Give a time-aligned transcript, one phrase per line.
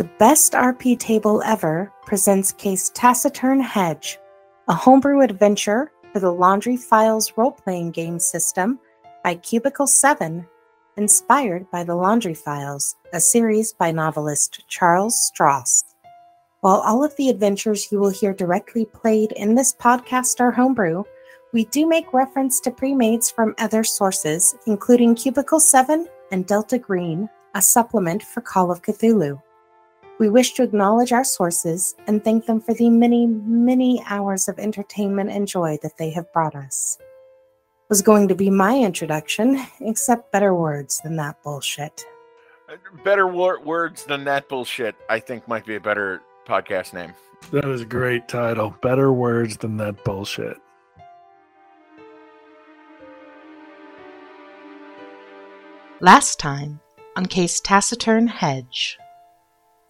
[0.00, 4.18] The Best RP Table Ever presents Case Taciturn Hedge,
[4.66, 8.78] a homebrew adventure for the Laundry Files role playing game system
[9.22, 10.46] by Cubicle 7,
[10.96, 15.84] inspired by the Laundry Files, a series by novelist Charles Stross.
[16.62, 21.04] While all of the adventures you will hear directly played in this podcast are homebrew,
[21.52, 27.28] we do make reference to pre-mades from other sources, including Cubicle 7 and Delta Green,
[27.54, 29.38] a supplement for Call of Cthulhu.
[30.20, 34.58] We wish to acknowledge our sources and thank them for the many, many hours of
[34.58, 36.98] entertainment and joy that they have brought us.
[37.88, 42.04] Was going to be my introduction, except better words than that bullshit.
[42.68, 47.14] Uh, better wor- words than that bullshit, I think might be a better podcast name.
[47.50, 48.76] That is a great title.
[48.82, 50.58] Better words than that bullshit.
[56.00, 56.80] Last time
[57.16, 58.98] on Case Taciturn Hedge.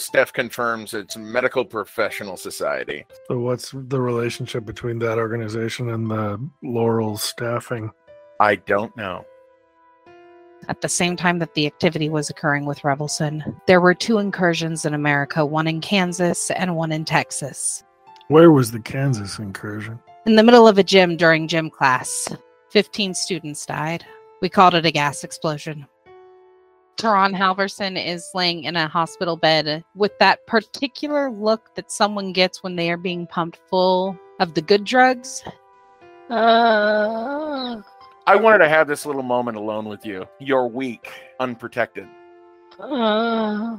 [0.00, 3.04] Steph confirms it's Medical Professional Society.
[3.28, 7.90] So, what's the relationship between that organization and the Laurel staffing?
[8.40, 9.24] I don't know.
[10.68, 14.84] At the same time that the activity was occurring with Revelson, there were two incursions
[14.84, 17.82] in America, one in Kansas and one in Texas.
[18.28, 19.98] Where was the Kansas incursion?
[20.26, 22.28] In the middle of a gym during gym class,
[22.70, 24.04] 15 students died.
[24.40, 25.86] We called it a gas explosion.
[27.00, 32.62] Teron Halverson is laying in a hospital bed with that particular look that someone gets
[32.62, 35.42] when they are being pumped full of the good drugs.
[36.28, 37.80] Uh,
[38.26, 40.26] I wanted to have this little moment alone with you.
[40.40, 42.06] You're weak, unprotected.
[42.78, 43.78] Uh,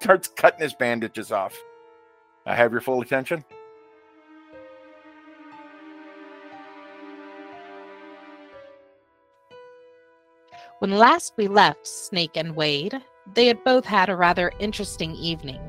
[0.00, 1.56] Starts cutting his bandages off.
[2.46, 3.44] I have your full attention.
[10.80, 12.98] When last we left Snake and Wade,
[13.34, 15.60] they had both had a rather interesting evening.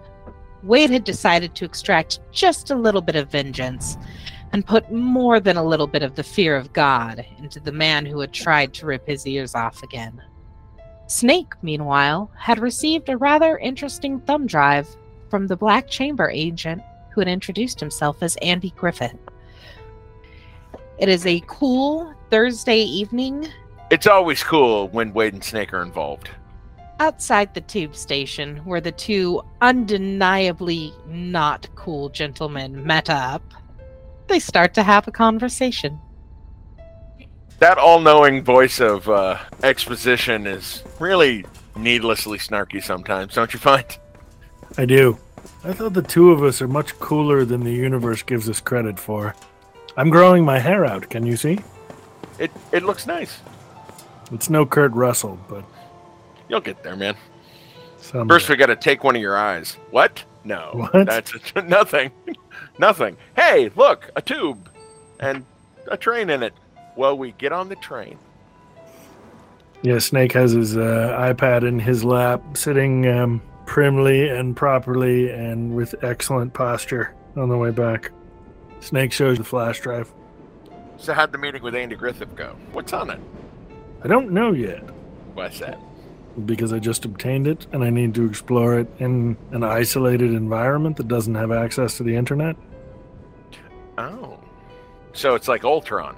[0.64, 3.98] Wade had decided to extract just a little bit of vengeance
[4.54, 8.06] and put more than a little bit of the fear of God into the man
[8.06, 10.22] who had tried to rip his ears off again.
[11.08, 14.88] Snake, meanwhile, had received a rather interesting thumb drive
[15.30, 19.18] from the Black Chamber agent who had introduced himself as Andy Griffith.
[21.00, 23.50] It is a cool Thursday evening
[23.92, 26.30] it's always cool when Wade and Snake are involved.
[27.00, 33.44] Outside the tube station, where the two undeniably not cool gentlemen met up,
[34.28, 36.00] they start to have a conversation.
[37.60, 43.86] That all knowing voice of uh, exposition is really needlessly snarky sometimes, don't you find?
[44.78, 45.18] I do.
[45.66, 48.98] I thought the two of us are much cooler than the universe gives us credit
[48.98, 49.36] for.
[49.98, 51.60] I'm growing my hair out, can you see?
[52.40, 53.40] It it looks nice.
[54.32, 55.66] It's no Kurt Russell, but
[56.50, 57.16] you'll get there, man.
[57.98, 58.34] Someday.
[58.34, 59.78] First, we got to take one of your eyes.
[59.92, 60.24] What?
[60.44, 61.06] No, what?
[61.06, 62.12] that's a, nothing.
[62.80, 63.18] nothing.
[63.36, 64.70] Hey, look, a tube
[65.20, 65.46] and
[65.88, 66.54] a train in it.
[66.96, 68.18] Well, we get on the train.
[69.84, 75.76] Yeah, Snake has his uh, iPad in his lap, sitting um, primly and properly and
[75.76, 78.12] with excellent posture on the way back.
[78.80, 80.12] Snake shows the flash drive.
[80.98, 82.56] So, how'd the meeting with Andy Griffith go?
[82.74, 83.20] What's on it?
[84.04, 84.82] I don't know yet.
[85.34, 85.80] Why's that?
[86.46, 90.98] Because I just obtained it and I need to explore it in an isolated environment
[90.98, 92.56] that doesn't have access to the internet.
[93.98, 94.40] Oh.
[95.14, 96.16] So it's like Ultron.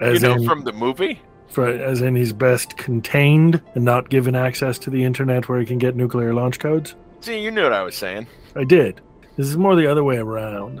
[0.00, 1.20] As you know in, from the movie?
[1.48, 5.66] For, as in he's best contained and not given access to the internet where he
[5.66, 6.94] can get nuclear launch codes?
[7.20, 8.26] See, you knew what I was saying.
[8.54, 9.00] I did.
[9.36, 10.80] This is more the other way around.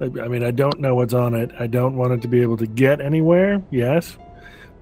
[0.00, 1.50] I, I mean, I don't know what's on it.
[1.58, 4.16] I don't want it to be able to get anywhere, yes,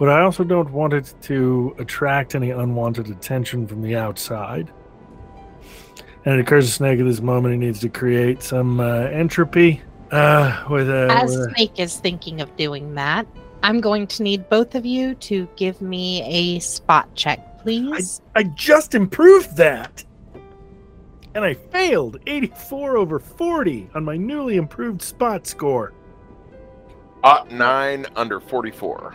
[0.02, 4.68] but I also don't want it to attract any unwanted attention from the outside.
[6.24, 9.80] And it occurs to Snake at this moment he needs to create some uh, entropy
[10.10, 11.06] uh, with a.
[11.08, 11.54] As with a...
[11.54, 13.28] Snake is thinking of doing that,
[13.62, 18.21] I'm going to need both of you to give me a spot check, please.
[18.34, 20.03] I, I just improved that.
[21.36, 25.92] And I failed 84 over 40 on my newly improved spot score.
[27.22, 29.15] Uh, 9 under 44.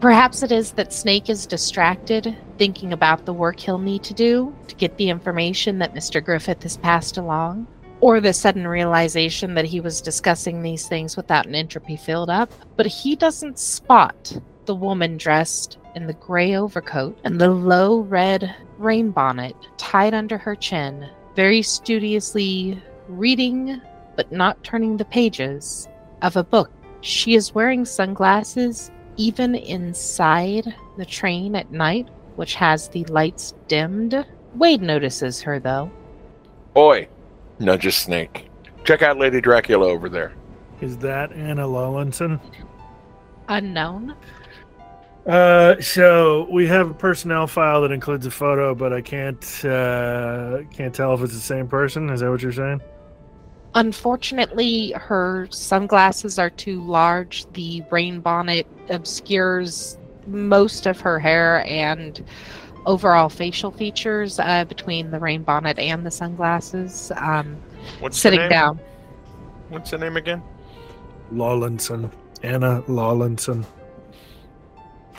[0.00, 4.56] Perhaps it is that Snake is distracted, thinking about the work he'll need to do
[4.66, 6.24] to get the information that Mr.
[6.24, 7.66] Griffith has passed along,
[8.00, 12.50] or the sudden realization that he was discussing these things without an entropy filled up.
[12.76, 18.56] But he doesn't spot the woman dressed in the gray overcoat and the low red
[18.78, 23.82] rain bonnet tied under her chin, very studiously reading
[24.16, 25.88] but not turning the pages
[26.22, 26.70] of a book.
[27.02, 34.24] She is wearing sunglasses even inside the train at night, which has the lights dimmed,
[34.54, 35.90] Wade notices her, though.
[36.74, 37.06] Oi,
[37.58, 38.48] nudges Snake.
[38.84, 40.32] Check out Lady Dracula over there.
[40.80, 42.40] Is that Anna Lawlinson?
[43.48, 44.16] Unknown.
[45.26, 50.62] Uh, so we have a personnel file that includes a photo, but I can't uh,
[50.72, 52.08] can't tell if it's the same person.
[52.08, 52.80] Is that what you're saying?
[53.74, 57.46] Unfortunately, her sunglasses are too large.
[57.52, 59.96] The rain bonnet obscures
[60.26, 62.24] most of her hair and
[62.86, 67.12] overall facial features uh, between the rain bonnet and the sunglasses.
[67.16, 67.56] Um,
[68.00, 68.50] What's sitting name?
[68.50, 68.80] down.
[69.68, 70.42] What's the name again?
[71.32, 72.10] Lawlinson.
[72.42, 73.64] Anna Lawlinson.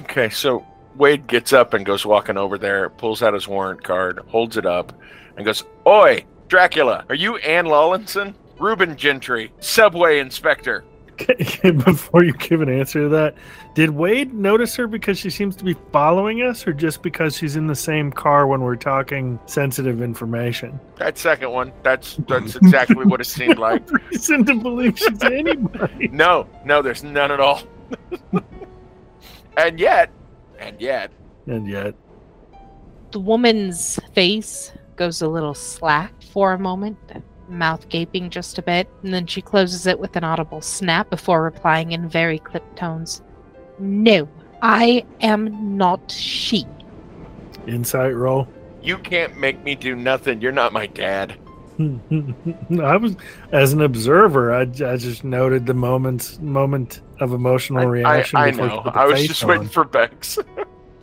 [0.02, 0.66] Okay, so
[0.96, 4.66] Wade gets up and goes walking over there, pulls out his warrant card, holds it
[4.66, 4.92] up,
[5.38, 8.34] and goes, Oi, Dracula, are you Ann Lawlinson?
[8.62, 10.84] Reuben Gentry, subway inspector.
[11.64, 13.36] Before you give an answer to that,
[13.76, 17.56] did Wade notice her because she seems to be following us, or just because she's
[17.56, 20.80] in the same car when we're talking sensitive information?
[20.98, 23.88] That second one, that's that's exactly what it seemed like.
[24.12, 26.08] Reason to believe she's anybody.
[26.12, 27.62] No, no, there's none at all.
[29.58, 30.12] and yet,
[30.60, 31.12] and yet,
[31.48, 31.94] And yet,
[33.12, 36.98] The woman's face goes a little slack for a moment,
[37.52, 41.44] mouth gaping just a bit, and then she closes it with an audible snap before
[41.44, 43.22] replying in very clipped tones
[43.80, 44.28] No,
[44.62, 46.66] I am not she.
[47.68, 48.48] insight roll.
[48.82, 50.42] you can't make me do nothing.
[50.42, 51.38] You're not my dad.
[51.80, 53.16] I was,
[53.52, 58.38] as an observer, I, I just noted the moments moment of emotional I, reaction.
[58.38, 58.82] I, I before know.
[58.94, 59.50] I was just on.
[59.50, 60.38] waiting for Bex.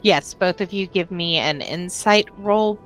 [0.03, 2.79] Yes, both of you give me an insight roll.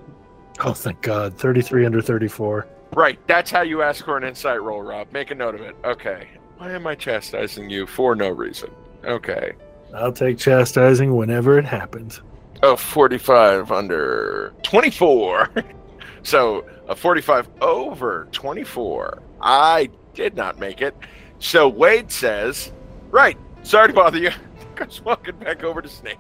[0.65, 1.37] Oh, thank God!
[1.37, 2.67] Thirty-three under thirty-four.
[2.95, 5.13] Right, that's how you ask for an insight roll, Rob.
[5.13, 5.77] Make a note of it.
[5.85, 6.29] Okay.
[6.59, 8.71] Why am I chastising you for no reason?
[9.05, 9.53] Okay.
[9.95, 12.21] I'll take chastising whenever it happens.
[12.63, 15.51] Oh, 45 under 24.
[16.23, 19.23] so a 45 over 24.
[19.41, 20.95] I did not make it.
[21.41, 22.73] So Wade says,
[23.11, 24.31] Right, sorry to bother you.
[24.77, 26.19] Goes walking back over to Snake.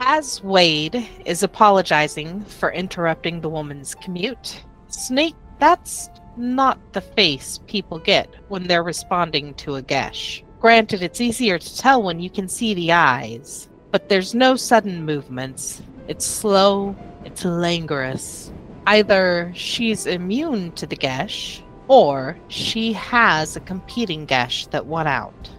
[0.00, 4.62] As Wade is apologizing for interrupting the woman's commute,
[4.94, 10.42] Snake, that's not the face people get when they're responding to a gesh.
[10.60, 15.04] Granted, it's easier to tell when you can see the eyes, but there's no sudden
[15.04, 15.82] movements.
[16.08, 18.52] It's slow, it's languorous.
[18.86, 25.50] Either she's immune to the gesh, or she has a competing gesh that won out.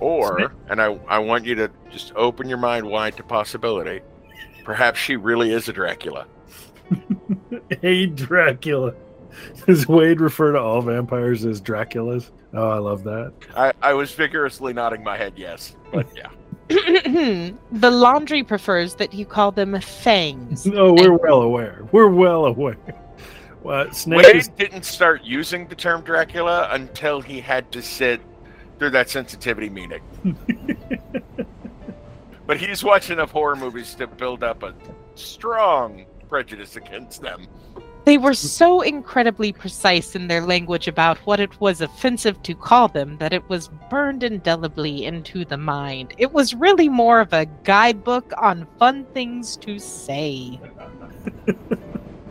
[0.00, 4.00] Or, and I, I want you to just open your mind wide to possibility,
[4.64, 6.26] perhaps she really is a Dracula.
[7.80, 8.94] Hey, Dracula.
[9.66, 12.30] Does Wade refer to all vampires as Draculas?
[12.54, 13.32] Oh, I love that.
[13.54, 16.28] I, I was vigorously nodding my head yes, but yeah.
[16.68, 20.66] the laundry prefers that you call them fangs.
[20.66, 21.86] No, we're well aware.
[21.92, 22.78] We're well aware.
[22.88, 22.92] Uh,
[23.62, 28.20] well, Snake Wade is didn't start using the term Dracula until he had to sit
[28.78, 30.02] through that sensitivity meeting.
[32.46, 34.72] but he's watched enough horror movies to build up a
[35.14, 37.46] strong prejudice against them.
[38.04, 42.86] They were so incredibly precise in their language about what it was offensive to call
[42.86, 46.14] them that it was burned indelibly into the mind.
[46.16, 50.60] It was really more of a guidebook on fun things to say.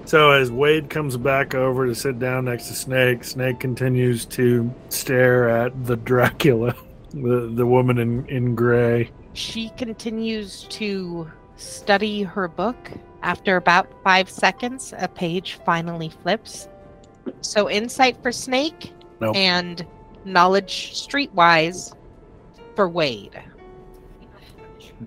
[0.06, 4.72] So as Wade comes back over to sit down next to Snake, Snake continues to
[4.90, 6.76] stare at the Dracula,
[7.12, 9.10] the the woman in in gray.
[9.34, 12.92] She continues to study her book.
[13.26, 16.70] After about five seconds, a page finally flips.
[17.42, 19.36] So, insight for Snake Nope.
[19.36, 19.84] and
[20.26, 21.92] knowledge streetwise
[22.76, 23.42] for Wade.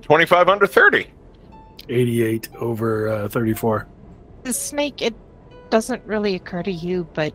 [0.03, 1.07] 25 under 30.
[1.89, 3.87] 88 over uh, 34.
[4.43, 5.15] The snake, it
[5.71, 7.33] doesn't really occur to you, but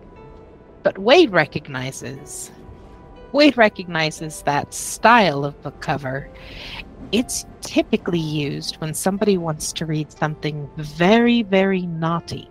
[0.83, 2.51] but Wade recognizes.
[3.31, 6.29] Wade recognizes that style of book cover.
[7.13, 12.49] It's typically used when somebody wants to read something very, very naughty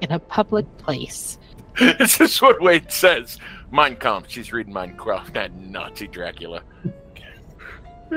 [0.00, 1.38] in a public place.
[1.78, 3.38] this is what Wade says.
[3.70, 4.28] Mein Kampf.
[4.28, 5.32] She's reading Mein Kampf.
[5.34, 6.62] That Nazi Dracula.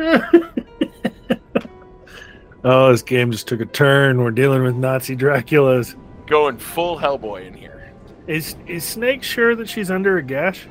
[2.64, 4.24] oh, this game just took a turn.
[4.24, 5.96] We're dealing with Nazi Draculas.
[6.26, 7.94] Going full Hellboy in here.
[8.26, 10.66] Is is Snake sure that she's under a gesh?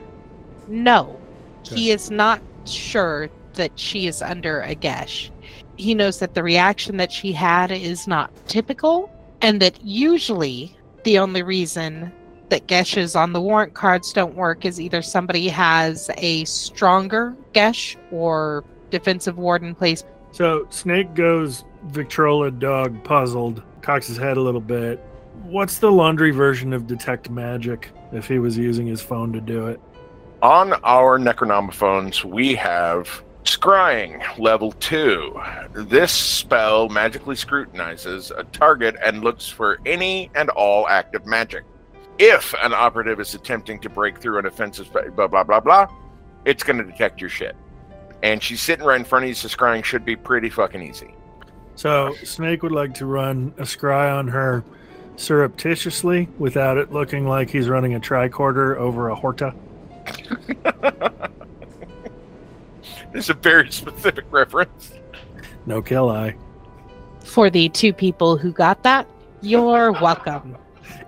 [0.67, 1.21] No,
[1.63, 5.31] he is not sure that she is under a gesh.
[5.77, 9.11] He knows that the reaction that she had is not typical,
[9.43, 10.75] and that usually
[11.05, 12.11] the only reason
[12.49, 17.97] that geshes on the warrant cards don't work is either somebody has a stronger gesh
[18.11, 20.03] or defensive ward in place.
[20.33, 24.99] So Snake goes Victrola dog puzzled, cocks his head a little bit.
[25.45, 29.67] What's the laundry version of detect magic if he was using his phone to do
[29.67, 29.81] it?
[30.43, 35.41] On our Necronomophones, we have Scrying, level 2.
[35.73, 41.65] This spell magically scrutinizes a target and looks for any and all active magic.
[42.19, 45.87] If an operative is attempting to break through an offensive blah blah blah blah,
[46.45, 47.57] it's going to detect your shit.
[48.23, 51.15] And she's sitting right in front of you, so scrying should be pretty fucking easy.
[51.75, 54.63] So Snake would like to run a scry on her
[55.17, 59.55] surreptitiously without it looking like he's running a tricorder over a horta.
[63.13, 64.93] This is a very specific reference.
[65.67, 66.37] No kill I.
[67.25, 69.07] For the two people who got that,
[69.41, 70.57] you're welcome.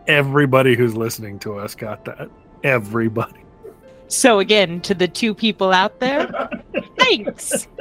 [0.07, 2.31] Everybody who's listening to us got that.
[2.65, 3.41] Everybody.
[4.09, 6.29] So, again, to the two people out there,
[6.99, 7.69] thanks.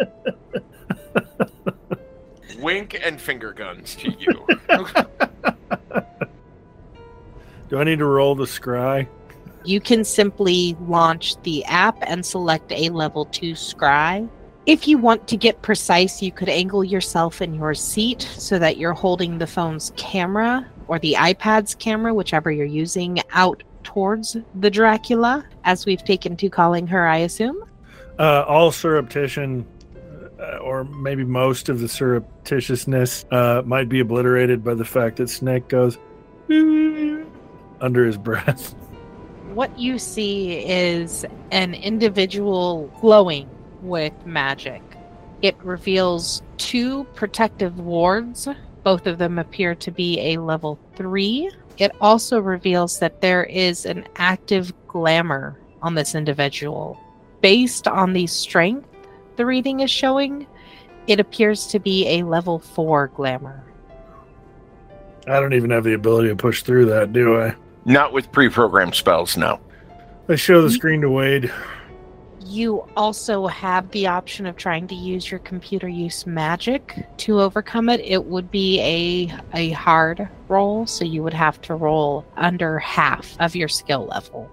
[2.59, 4.47] Wink and finger guns to you.
[7.69, 9.07] Do I need to roll the scry?
[9.65, 14.29] You can simply launch the app and select a level 2 scry.
[14.65, 18.77] If you want to get precise, you could angle yourself in your seat so that
[18.77, 24.69] you're holding the phone's camera or the iPad's camera, whichever you're using, out towards the
[24.69, 27.63] Dracula, as we've taken to calling her, I assume.
[28.17, 29.65] Uh, all surreptition,
[30.39, 35.29] uh, or maybe most of the surreptitiousness, uh, might be obliterated by the fact that
[35.29, 35.97] Snake goes
[37.81, 38.75] under his breath.
[39.53, 43.49] What you see is an individual glowing
[43.81, 44.81] with magic.
[45.41, 48.47] It reveals two protective wards.
[48.83, 51.49] Both of them appear to be a level three.
[51.79, 56.99] It also reveals that there is an active glamour on this individual.
[57.41, 58.87] Based on the strength
[59.35, 60.45] the reading is showing,
[61.07, 63.63] it appears to be a level four glamour.
[65.27, 67.55] I don't even have the ability to push through that, do I?
[67.85, 69.59] Not with pre programmed spells, no.
[70.27, 71.51] I show the screen to Wade.
[72.45, 77.89] You also have the option of trying to use your computer use magic to overcome
[77.89, 77.99] it.
[78.01, 83.35] It would be a a hard roll, so you would have to roll under half
[83.39, 84.49] of your skill level.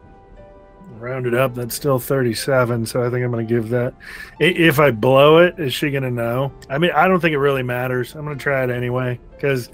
[0.99, 3.93] Rounded up, that's still 37, so I think I'm going to give that.
[4.41, 6.53] If I blow it, is she going to know?
[6.71, 8.15] I mean, I don't think it really matters.
[8.15, 9.69] I'm going to try it anyway, because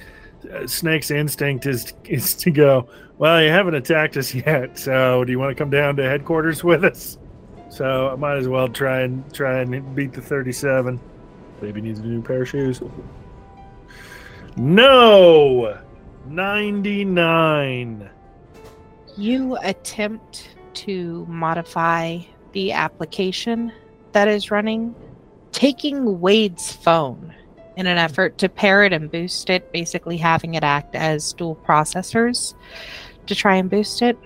[0.50, 5.32] Uh, Snake's instinct is, is to go, well, you haven't attacked us yet, so do
[5.32, 7.18] you want to come down to headquarters with us?
[7.68, 11.00] So I might as well try and try and beat the 37.
[11.60, 12.82] Baby needs a new pair of shoes.
[14.56, 15.78] No!
[16.26, 18.10] 99.
[19.16, 22.18] You attempt to modify
[22.52, 23.72] the application
[24.12, 24.94] that is running,
[25.52, 27.34] taking Wade's phone
[27.76, 31.56] in an effort to pair it and boost it, basically having it act as dual
[31.56, 32.54] processors
[33.26, 34.18] to try and boost it.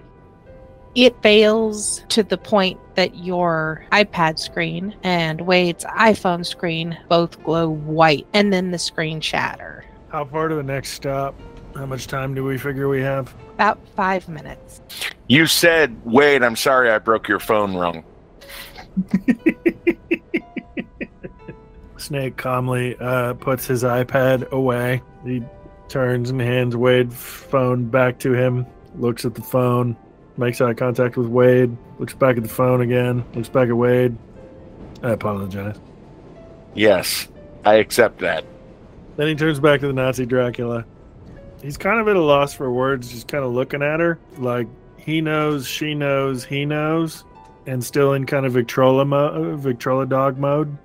[0.94, 7.68] It fails to the point that your iPad screen and Wade's iPhone screen both glow
[7.68, 9.84] white and then the screen shatter.
[10.08, 11.34] How far to the next stop?
[11.74, 13.34] How much time do we figure we have?
[13.54, 14.80] About five minutes.
[15.28, 18.02] You said, wait, I'm sorry I broke your phone wrong.
[22.06, 25.02] Snake calmly uh, puts his iPad away.
[25.24, 25.42] He
[25.88, 29.96] turns and hands Wade's phone back to him, looks at the phone,
[30.36, 34.16] makes eye contact with Wade, looks back at the phone again, looks back at Wade.
[35.02, 35.76] I apologize.
[36.74, 37.26] Yes,
[37.64, 38.44] I accept that.
[39.16, 40.84] Then he turns back to the Nazi Dracula.
[41.60, 44.68] He's kind of at a loss for words, just kind of looking at her like
[44.96, 47.24] he knows, she knows, he knows,
[47.66, 50.76] and still in kind of Victrola, mo- uh, Victrola dog mode.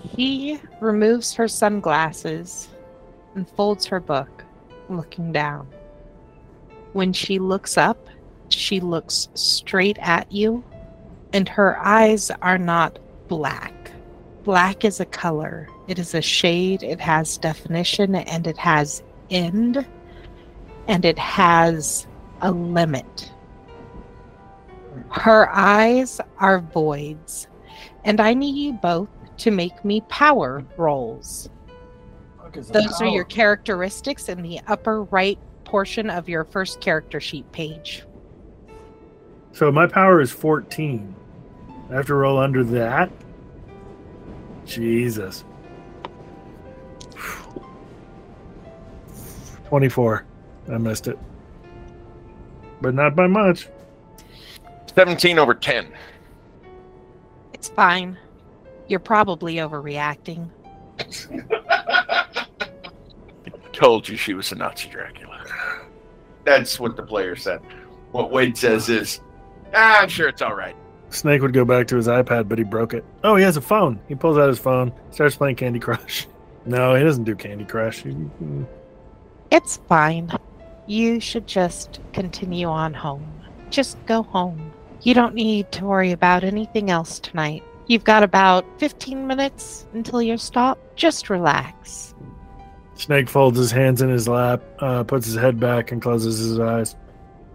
[0.00, 2.68] He removes her sunglasses
[3.34, 4.44] and folds her book,
[4.88, 5.68] looking down.
[6.92, 8.08] When she looks up,
[8.48, 10.64] she looks straight at you,
[11.32, 13.92] and her eyes are not black.
[14.44, 19.86] Black is a color, it is a shade, it has definition, and it has end,
[20.88, 22.06] and it has
[22.40, 23.32] a limit.
[25.10, 27.46] Her eyes are voids,
[28.04, 29.08] and I need you both
[29.42, 31.50] to make me power rolls.
[32.54, 38.04] Those are your characteristics in the upper right portion of your first character sheet page.
[39.52, 41.12] So my power is 14.
[41.90, 43.10] I have to roll under that.
[44.64, 45.44] Jesus.
[49.66, 50.24] 24.
[50.70, 51.18] I missed it.
[52.80, 53.66] But not by much.
[54.94, 55.88] 17 over 10.
[57.54, 58.16] It's fine.
[58.88, 60.48] You're probably overreacting.
[63.72, 65.44] told you she was a Nazi Dracula.
[66.44, 67.60] That's what the player said.
[68.12, 69.20] What Wade says is,
[69.74, 70.76] ah, I'm sure it's all right.
[71.10, 73.04] Snake would go back to his iPad, but he broke it.
[73.24, 74.00] Oh, he has a phone.
[74.08, 76.26] He pulls out his phone, starts playing Candy Crush.
[76.64, 78.04] No, he doesn't do Candy Crush.
[78.04, 78.64] He- he-
[79.50, 80.30] It's fine.
[80.86, 83.26] You should just continue on home.
[83.68, 84.72] Just go home.
[85.02, 87.64] You don't need to worry about anything else tonight.
[87.92, 90.78] You've got about 15 minutes until your stop.
[90.96, 92.14] Just relax.
[92.94, 96.58] Snake folds his hands in his lap, uh, puts his head back, and closes his
[96.58, 96.96] eyes.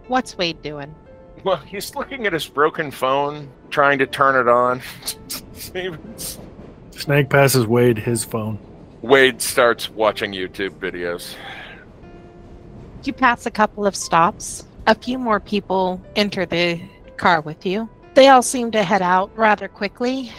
[0.06, 0.94] What's Wade doing?
[1.42, 4.80] Well, he's looking at his broken phone, trying to turn it on.
[6.92, 8.60] Snake passes Wade his phone.
[9.02, 11.34] Wade starts watching YouTube videos.
[13.02, 14.64] You pass a couple of stops.
[14.86, 16.80] A few more people enter the
[17.16, 17.88] car with you.
[18.18, 20.32] They all seem to head out rather quickly,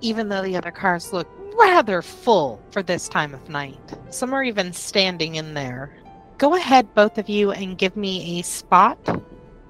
[0.00, 3.78] even though the other cars look rather full for this time of night.
[4.08, 5.94] Some are even standing in there.
[6.38, 9.22] Go ahead, both of you, and give me a spot.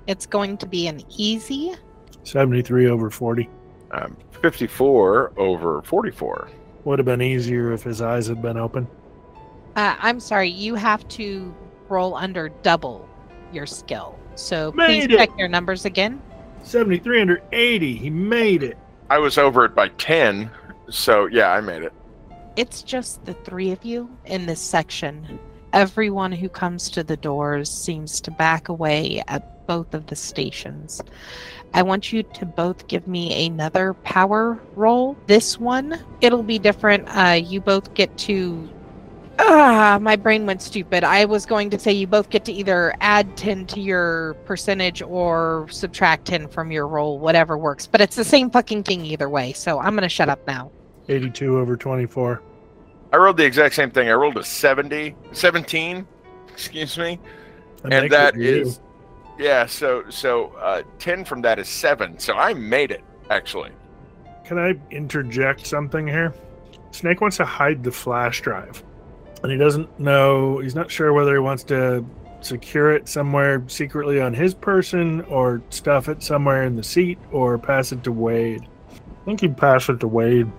[0.07, 1.75] It's going to be an easy.
[2.23, 3.51] 73 over 40.
[3.91, 6.51] Um, 54 over 44.
[6.85, 8.87] Would have been easier if his eyes had been open.
[9.75, 11.53] Uh, I'm sorry, you have to
[11.89, 13.09] roll under double
[13.53, 14.17] your skill.
[14.37, 15.19] So Made please it!
[15.19, 16.23] check your numbers again.
[16.63, 17.97] 73 under 80.
[17.97, 18.79] He made it.
[19.09, 20.51] I was over it by 10,
[20.89, 21.93] so yeah, I made it.
[22.57, 25.39] It's just the three of you in this section.
[25.73, 31.01] Everyone who comes to the doors seems to back away at both of the stations.
[31.73, 35.17] I want you to both give me another power roll.
[35.27, 37.07] This one, it'll be different.
[37.09, 38.69] Uh, you both get to.
[39.43, 41.03] Ah, my brain went stupid.
[41.03, 45.01] I was going to say you both get to either add 10 to your percentage
[45.01, 47.87] or subtract 10 from your roll, whatever works.
[47.87, 49.55] But it's the same fucking thing either way.
[49.55, 50.71] So I'm going to shut up now.
[51.09, 52.43] 82 over 24.
[53.13, 54.11] I rolled the exact same thing.
[54.11, 56.07] I rolled a 70, 17,
[56.49, 57.19] excuse me.
[57.83, 58.79] That and that is
[59.39, 59.45] you.
[59.47, 62.19] yeah, so so uh, 10 from that is 7.
[62.19, 63.71] So I made it, actually.
[64.45, 66.35] Can I interject something here?
[66.91, 68.85] Snake wants to hide the flash drive.
[69.43, 72.05] And he doesn't know, he's not sure whether he wants to
[72.41, 77.59] secure it somewhere secretly on his person or stuff it somewhere in the seat or
[77.59, 78.63] pass it to Wade.
[78.93, 80.51] I think he'd pass it to Wade.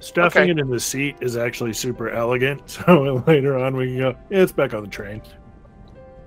[0.00, 0.50] Stuffing Okay.
[0.52, 2.62] it in the seat is actually super elegant.
[2.86, 5.20] So later on we can go, yeah, it's back on the train.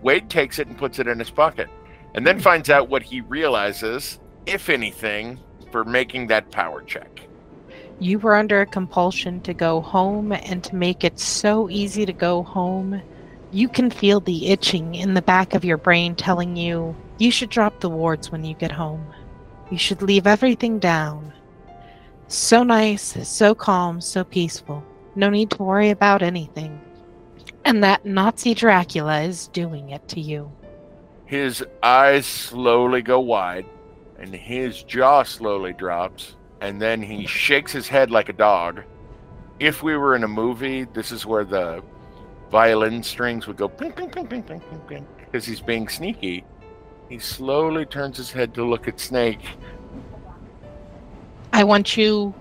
[0.03, 1.69] Wade takes it and puts it in his pocket,
[2.13, 5.39] and then finds out what he realizes, if anything,
[5.71, 7.21] for making that power check.
[8.03, 12.11] You were under a compulsion to go home, and to make it so easy to
[12.11, 13.01] go home,
[13.49, 17.49] you can feel the itching in the back of your brain telling you you should
[17.49, 19.05] drop the wards when you get home.
[19.71, 21.31] You should leave everything down.
[22.27, 24.83] So nice, so calm, so peaceful.
[25.15, 26.81] No need to worry about anything.
[27.63, 30.51] And that Nazi Dracula is doing it to you.
[31.23, 33.65] His eyes slowly go wide,
[34.19, 38.83] and his jaw slowly drops, and then he shakes his head like a dog.
[39.59, 41.83] If we were in a movie, this is where the
[42.49, 46.45] violin strings would go ping, ping, ping, ping, ping, ping, ping, because he's being sneaky.
[47.09, 49.45] He slowly turns his head to look at Snake.
[51.51, 52.33] I want you,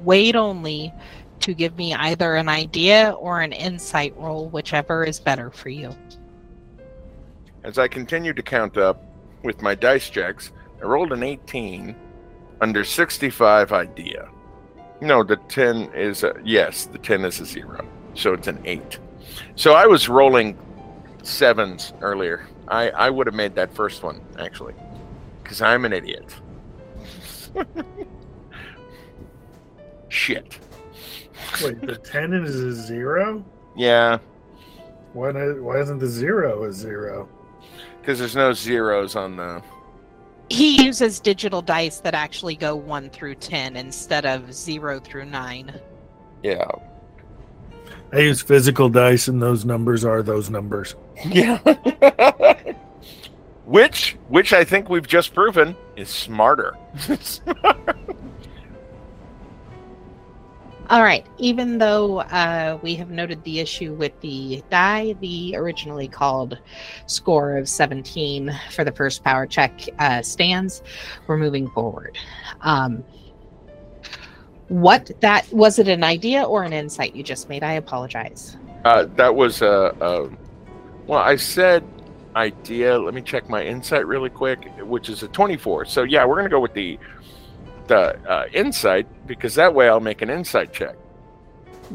[0.00, 0.92] wait only,
[1.40, 5.96] to give me either an idea or an insight roll, whichever is better for you.
[7.64, 9.02] As I continue to count up
[9.42, 11.96] with my dice checks, I rolled an 18
[12.60, 14.28] under 65 idea.
[15.00, 17.86] No, the 10 is a yes, the 10 is a zero.
[18.14, 18.98] So it's an 8.
[19.56, 20.58] So I was rolling
[21.22, 22.46] sevens earlier.
[22.68, 24.74] I, I would have made that first one, actually,
[25.42, 26.34] because I'm an idiot.
[30.08, 30.58] Shit.
[31.64, 33.44] Wait, the 10 is a zero?
[33.76, 34.18] Yeah,
[35.12, 37.28] Why, not, why isn't the zero a zero?
[38.00, 39.62] because there's no zeros on the.
[40.50, 45.80] He uses digital dice that actually go 1 through 10 instead of 0 through 9.
[46.42, 46.64] Yeah.
[48.12, 50.94] I use physical dice, and those numbers are those numbers.
[51.26, 51.58] Yeah.
[53.66, 56.76] which which I think we've just proven is smarter.
[60.90, 61.24] All right.
[61.38, 66.58] Even though uh, we have noted the issue with the die, the originally called
[67.06, 70.82] score of 17 for the first power check uh, stands,
[71.28, 72.18] we're moving forward.
[72.62, 73.04] Um,
[74.66, 77.62] what that was it an idea or an insight you just made?
[77.62, 78.56] I apologize.
[78.84, 80.28] uh, that was a, uh
[81.06, 81.84] well, I said
[82.36, 82.98] idea.
[82.98, 85.84] Let me check my insight really quick, which is a 24.
[85.84, 86.98] So yeah, we're gonna go with the
[87.90, 90.96] the uh, insight because that way I'll make an insight check.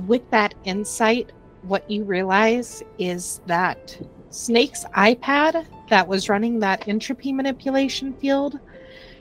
[0.05, 1.31] With that insight,
[1.63, 3.97] what you realize is that
[4.29, 8.59] Snake's iPad that was running that entropy manipulation field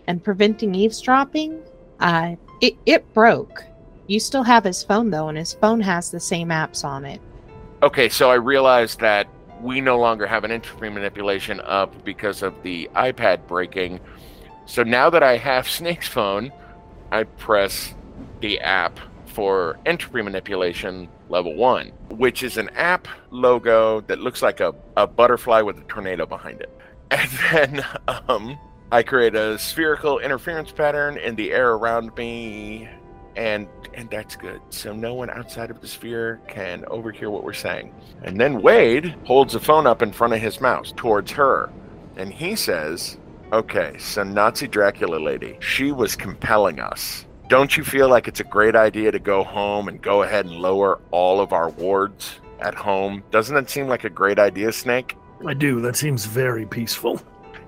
[0.08, 1.62] and preventing eavesdropping,
[2.00, 3.64] uh, it, it broke.
[4.08, 7.20] You still have his phone though, and his phone has the same apps on it.
[7.84, 9.28] Okay, so I realized that
[9.60, 14.00] we no longer have an entropy manipulation up because of the iPad breaking.
[14.66, 16.52] So now that I have Snake's phone,
[17.14, 17.94] I press
[18.40, 24.58] the app for entropy manipulation level one, which is an app logo that looks like
[24.58, 26.70] a, a butterfly with a tornado behind it.
[27.12, 27.86] And then
[28.28, 28.58] um,
[28.90, 32.88] I create a spherical interference pattern in the air around me,
[33.36, 34.60] and and that's good.
[34.70, 37.94] So no one outside of the sphere can overhear what we're saying.
[38.24, 41.70] And then Wade holds the phone up in front of his mouse towards her,
[42.16, 43.18] and he says,
[43.54, 48.44] "Okay, so Nazi Dracula lady, she was compelling us." Don't you feel like it's a
[48.44, 52.74] great idea to go home and go ahead and lower all of our wards at
[52.74, 53.22] home?
[53.30, 55.16] Doesn't that seem like a great idea, Snake?
[55.46, 55.80] I do.
[55.80, 57.20] That seems very peaceful.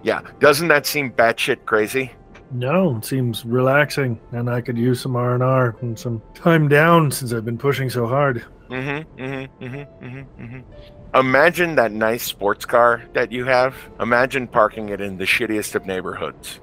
[0.02, 0.22] Yeah.
[0.40, 2.10] Doesn't that seem batshit crazy?
[2.50, 6.68] No, it seems relaxing, and I could use some R and R and some time
[6.68, 8.44] down since I've been pushing so hard.
[8.70, 9.22] Mm-hmm.
[9.22, 9.64] Mm-hmm.
[9.64, 10.04] Mm-hmm.
[10.04, 10.42] Mm-hmm.
[10.42, 10.60] mm-hmm.
[11.14, 13.74] Imagine that nice sports car that you have.
[14.00, 16.60] Imagine parking it in the shittiest of neighborhoods.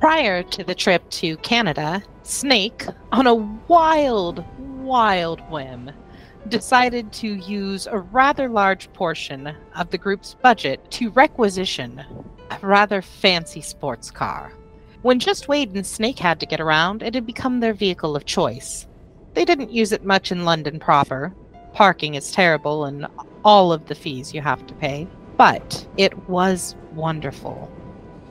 [0.00, 5.90] Prior to the trip to Canada, Snake, on a wild, wild whim,
[6.48, 12.02] decided to use a rather large portion of the group's budget to requisition
[12.50, 14.52] a rather fancy sports car.
[15.02, 18.24] When just Wade and Snake had to get around, it had become their vehicle of
[18.24, 18.86] choice.
[19.34, 21.34] They didn't use it much in London proper.
[21.74, 23.06] Parking is terrible and
[23.44, 25.06] all of the fees you have to pay.
[25.36, 27.70] But it was wonderful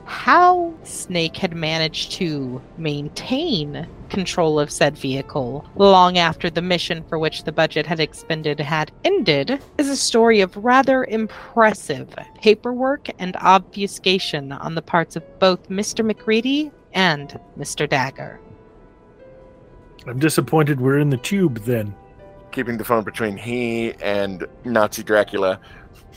[0.06, 7.18] how Snake had managed to maintain control of said vehicle long after the mission for
[7.18, 13.36] which the budget had expended had ended is a story of rather impressive paperwork and
[13.36, 16.04] obfuscation on the parts of both Mr.
[16.04, 17.88] MacReady and Mr.
[17.88, 18.40] Dagger.
[20.06, 21.94] I'm disappointed we're in the tube then.
[22.54, 25.58] Keeping the phone between he and Nazi Dracula,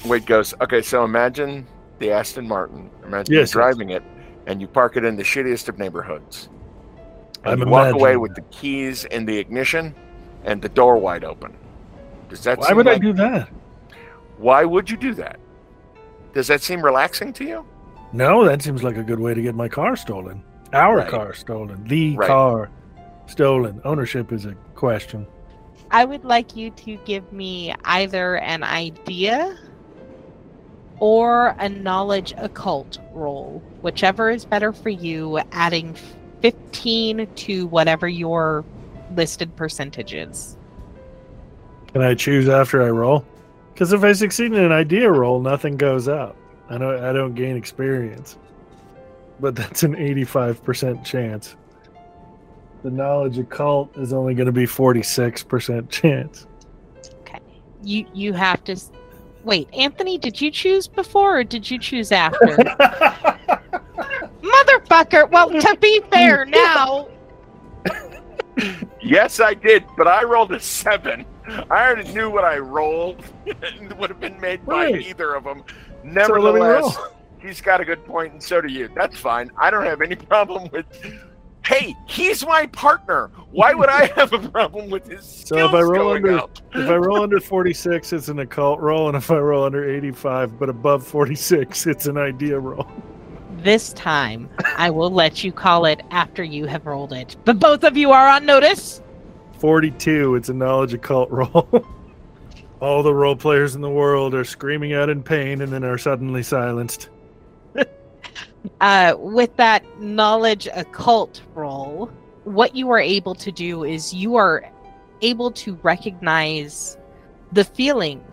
[0.05, 1.65] Wade goes, Okay, so imagine
[1.97, 2.91] the Aston Martin.
[3.03, 4.03] Imagine Yes, you're driving it
[4.45, 6.49] and you park it in the shittiest of neighborhoods.
[7.43, 9.95] I'm you walk away with the keys in the ignition
[10.43, 11.57] and the door wide open.
[12.29, 13.49] Does that Why would I do that?
[14.37, 15.39] Why would you do that?
[16.35, 17.65] Does that seem relaxing to you?
[18.13, 20.43] No, that seems like a good way to get my car stolen.
[20.71, 21.09] Our Right.
[21.09, 21.83] car stolen.
[21.87, 22.27] The Right.
[22.27, 22.69] car
[23.25, 23.81] stolen.
[23.83, 25.25] Ownership is a question.
[25.91, 29.57] I would like you to give me either an idea
[30.99, 35.95] or a knowledge occult roll, whichever is better for you, adding
[36.41, 38.65] 15 to whatever your
[39.15, 40.57] listed percentage is.
[41.93, 43.25] Can I choose after I roll?
[43.73, 46.35] Because if I succeed in an idea roll, nothing goes up.
[46.69, 48.37] I don't, I don't gain experience,
[49.39, 51.55] but that's an eighty-five percent chance.
[52.83, 56.47] The knowledge occult is only going to be forty-six percent chance.
[57.21, 57.39] Okay.
[57.83, 58.75] You you have to
[59.43, 62.37] Wait, Anthony, did you choose before or did you choose after?
[64.41, 65.29] Motherfucker.
[65.29, 67.07] Well, to be fair, now
[69.01, 71.25] Yes, I did, but I rolled a seven.
[71.47, 73.23] I already knew what I rolled.
[73.45, 75.01] it would have been made by Right.
[75.01, 75.63] either of them.
[76.03, 77.07] Nevertheless, roll.
[77.39, 78.89] he's got a good point, and so do you.
[78.95, 79.49] That's fine.
[79.57, 80.85] I don't have any problem with.
[81.65, 83.29] Hey, he's my partner.
[83.51, 86.37] Why would I have a problem with his So skills if I roll going under-
[86.39, 86.57] up?
[86.73, 90.57] if I roll under forty-six, it's an occult roll, and if I roll under eighty-five
[90.59, 92.87] but above forty-six, it's an idea roll.
[93.57, 97.35] this time I will let you call it after you have rolled it.
[97.43, 99.01] But both of you are on notice.
[99.59, 101.67] Forty-two, it's a knowledge occult roll.
[102.79, 105.97] All the role players in the world are screaming out in pain and then are
[105.97, 107.09] suddenly silenced.
[108.81, 112.11] Uh, with that knowledge occult role,
[112.43, 114.63] what you are able to do is you are
[115.21, 116.97] able to recognize
[117.51, 118.23] the feeling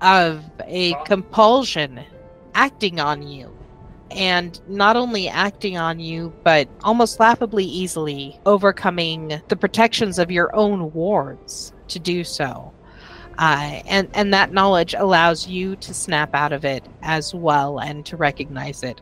[0.00, 2.00] of a compulsion
[2.54, 3.50] acting on you.
[4.10, 10.54] And not only acting on you, but almost laughably easily overcoming the protections of your
[10.54, 12.72] own wards to do so.
[13.38, 18.06] Uh, and and that knowledge allows you to snap out of it as well and
[18.06, 19.00] to recognize it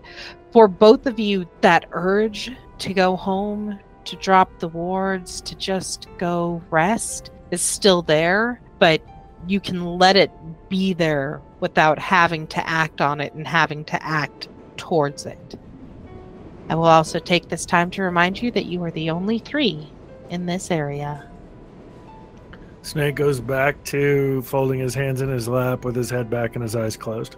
[0.53, 6.09] for both of you, that urge to go home, to drop the wards, to just
[6.19, 9.03] go rest is still there, but
[9.47, 10.31] you can let it
[10.69, 15.59] be there without having to act on it and having to act towards it.
[16.69, 19.91] I will also take this time to remind you that you are the only three
[20.31, 21.29] in this area.
[22.83, 26.63] Snake goes back to folding his hands in his lap with his head back and
[26.63, 27.37] his eyes closed.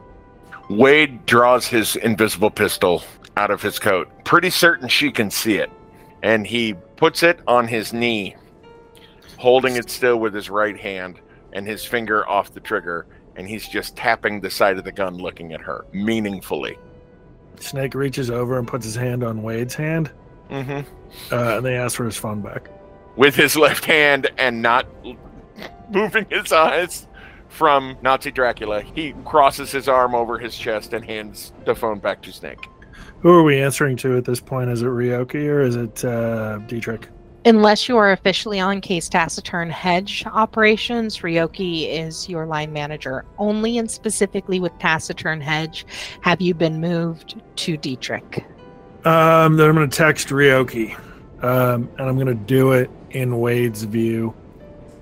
[0.68, 3.02] Wade draws his invisible pistol
[3.36, 5.70] out of his coat, pretty certain she can see it,
[6.22, 8.36] and he puts it on his knee,
[9.36, 11.20] holding it still with his right hand
[11.52, 15.16] and his finger off the trigger, and he's just tapping the side of the gun,
[15.16, 16.78] looking at her meaningfully.
[17.60, 20.10] Snake reaches over and puts his hand on Wade's hand,
[20.48, 20.80] hmm
[21.30, 22.68] uh, and they ask for his phone back.
[23.16, 24.86] With his left hand and not
[25.90, 27.06] moving his eyes
[27.54, 32.20] from Nazi Dracula, he crosses his arm over his chest and hands the phone back
[32.22, 32.58] to Snake.
[33.20, 34.70] Who are we answering to at this point?
[34.70, 37.08] Is it Ryoki or is it uh, Dietrich?
[37.46, 43.24] Unless you are officially on Case Taciturn Hedge operations, Ryoki is your line manager.
[43.38, 45.86] Only and specifically with Taciturn Hedge
[46.22, 48.44] have you been moved to Dietrich.
[49.04, 50.98] Um, then I'm going to text Ryoki,
[51.42, 54.34] um, and I'm going to do it in Wade's view.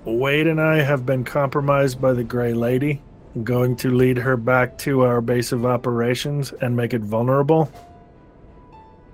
[0.05, 3.01] Wade and I have been compromised by the Gray Lady.
[3.35, 7.71] I'm going to lead her back to our base of operations and make it vulnerable.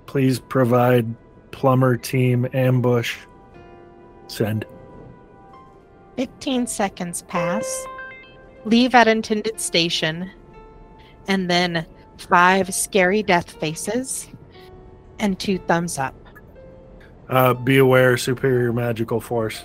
[0.06, 1.06] Please provide
[1.52, 3.16] plumber team ambush.
[4.26, 4.64] Send.
[6.16, 7.86] 15 seconds pass.
[8.64, 10.30] Leave at intended station.
[11.28, 11.86] And then
[12.18, 14.28] five scary death faces
[15.20, 16.14] and two thumbs up.
[17.28, 19.64] Uh, be aware, superior magical force,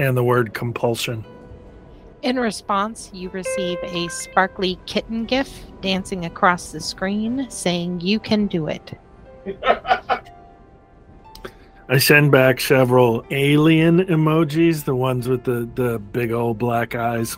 [0.00, 1.24] and the word compulsion.
[2.22, 8.46] In response, you receive a sparkly kitten gif dancing across the screen saying, You can
[8.46, 8.98] do it.
[11.88, 17.36] I send back several alien emojis, the ones with the, the big old black eyes.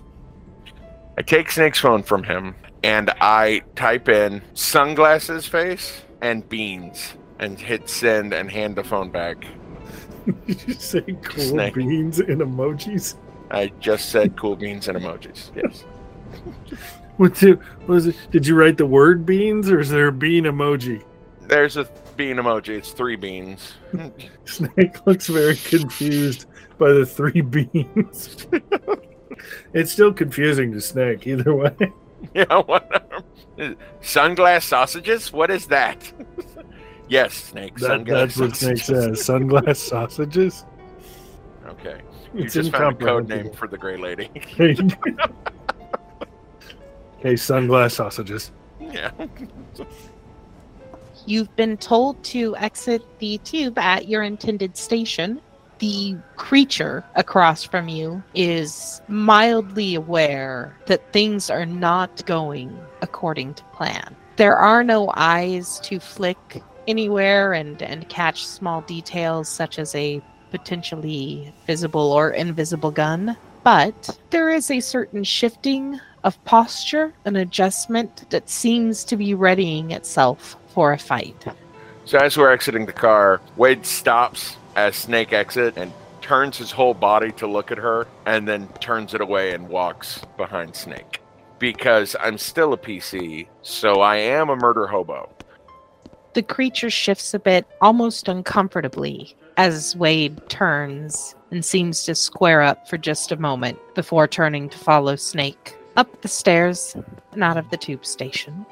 [1.16, 7.58] I take Snake's phone from him and I type in sunglasses face and beans and
[7.58, 9.44] hit send and hand the phone back.
[10.46, 11.74] Did you say cool Snake.
[11.74, 13.16] beans and emojis?
[13.50, 15.50] I just said cool beans and emojis.
[15.56, 15.84] Yes.
[17.18, 18.16] What the, was it?
[18.30, 21.04] Did you write the word beans or is there a bean emoji?
[21.42, 22.70] There's a bean emoji.
[22.70, 23.74] It's three beans.
[24.46, 26.46] Snake looks very confused
[26.78, 28.46] by the three beans.
[29.74, 31.76] it's still confusing to Snake either way.
[32.34, 33.22] yeah, whatever.
[34.00, 35.32] Sunglass sausages?
[35.34, 36.10] What is that?
[37.08, 37.76] Yes, Snake.
[37.78, 39.24] That, sunglass that's what Snake sausages.
[39.24, 39.26] says.
[39.28, 40.64] Sunglass sausages.
[41.66, 42.00] Okay.
[42.34, 44.30] You It's just found a code name for the gray lady.
[44.34, 44.74] okay,
[47.34, 48.50] sunglass sausages.
[48.80, 49.10] yeah.
[51.26, 55.40] You've been told to exit the tube at your intended station.
[55.78, 63.64] The creature across from you is mildly aware that things are not going according to
[63.74, 64.16] plan.
[64.36, 70.20] There are no eyes to flick anywhere and, and catch small details such as a
[70.50, 78.28] potentially visible or invisible gun, but there is a certain shifting of posture, an adjustment
[78.30, 81.44] that seems to be readying itself for a fight.
[82.04, 86.94] So as we're exiting the car, Wade stops as Snake exit and turns his whole
[86.94, 91.20] body to look at her and then turns it away and walks behind Snake.
[91.58, 95.30] Because I'm still a PC, so I am a murder hobo.
[96.34, 102.88] The creature shifts a bit, almost uncomfortably, as Wade turns and seems to square up
[102.88, 106.96] for just a moment before turning to follow Snake up the stairs
[107.32, 108.64] and out of the tube station.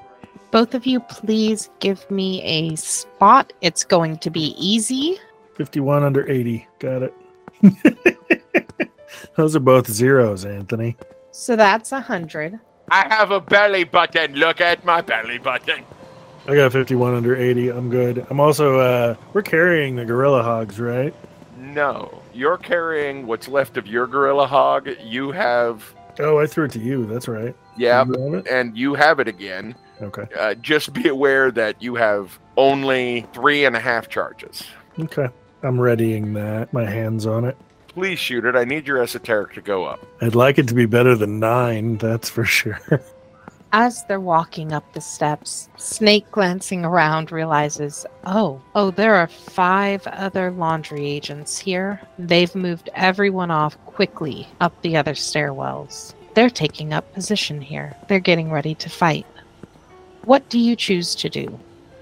[0.51, 3.53] Both of you, please give me a spot.
[3.61, 5.19] It's going to be easy.
[5.55, 6.67] 51 under 80.
[6.79, 7.15] Got it.
[9.37, 10.97] Those are both zeros, Anthony.
[11.31, 12.59] So that's a hundred.
[12.91, 14.35] I have a belly button.
[14.35, 15.85] Look at my belly button.
[16.47, 17.69] I got 51 under 80.
[17.71, 18.27] I'm good.
[18.31, 21.15] I'm also, uh, we're carrying the Gorilla Hogs, right?
[21.59, 24.89] No, you're carrying what's left of your gorilla hog.
[25.05, 27.07] You have, Oh, I threw it to you.
[27.07, 27.55] That's right.
[27.77, 29.75] yeah, You and you have it again.
[30.03, 30.25] Okay.
[30.37, 34.65] Uh, just be aware that you have only three and a half charges.
[34.99, 35.29] Okay.
[35.63, 36.73] I'm readying that.
[36.73, 37.57] My hands on it.
[37.89, 38.57] Please shoot it.
[38.57, 40.01] I need your esoteric to go up.
[40.23, 42.81] I'd like it to be better than nine, that's for sure.
[43.73, 50.05] As they're walking up the steps, Snake, glancing around, realizes, oh, oh, there are five
[50.09, 52.01] other laundry agents here.
[52.19, 56.15] They've moved everyone off quickly up the other stairwells.
[56.35, 57.95] They're taking up position here.
[58.09, 59.27] They're getting ready to fight.
[60.25, 61.59] What do you choose to do?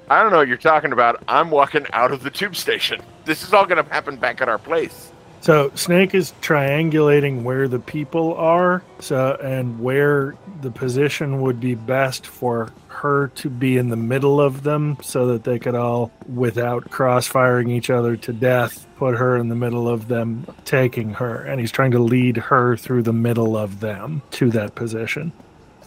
[0.08, 1.22] I don't know what you're talking about.
[1.28, 3.02] I'm walking out of the tube station.
[3.26, 5.12] This is all going to happen back at our place.
[5.40, 11.74] So Snake is triangulating where the people are, so and where the position would be
[11.74, 16.10] best for her to be in the middle of them so that they could all,
[16.34, 21.44] without crossfiring each other to death, put her in the middle of them taking her.
[21.44, 25.32] And he's trying to lead her through the middle of them to that position.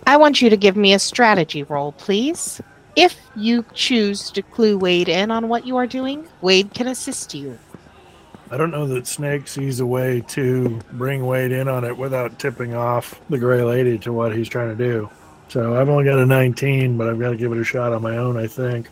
[0.08, 2.62] I want you to give me a strategy roll, please.
[2.96, 7.34] If you choose to clue Wade in on what you are doing, Wade can assist
[7.34, 7.60] you.
[8.52, 12.38] I don't know that Snake sees a way to bring Wade in on it without
[12.38, 15.10] tipping off the Gray Lady to what he's trying to do.
[15.48, 18.02] So I've only got a 19, but I've got to give it a shot on
[18.02, 18.90] my own, I think.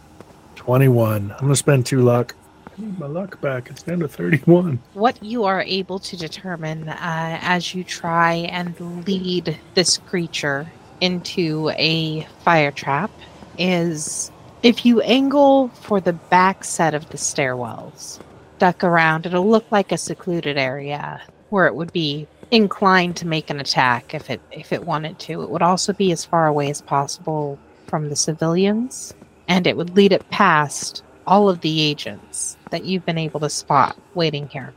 [0.56, 1.32] 21.
[1.32, 2.36] I'm going to spend two luck.
[2.78, 3.70] I need my luck back.
[3.70, 4.80] It's down to 31.
[4.94, 6.96] What you are able to determine uh,
[7.42, 13.12] as you try and lead this creature into a fire trap
[13.58, 14.32] is
[14.64, 18.20] if you angle for the back set of the stairwells,
[18.60, 23.50] duck around, it'll look like a secluded area where it would be inclined to make
[23.50, 25.42] an attack if it if it wanted to.
[25.42, 29.14] It would also be as far away as possible from the civilians,
[29.48, 33.50] and it would lead it past all of the agents that you've been able to
[33.50, 34.74] spot waiting here.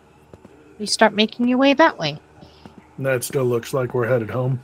[0.79, 2.19] You start making your way that way.
[2.99, 4.61] That still looks like we're headed home.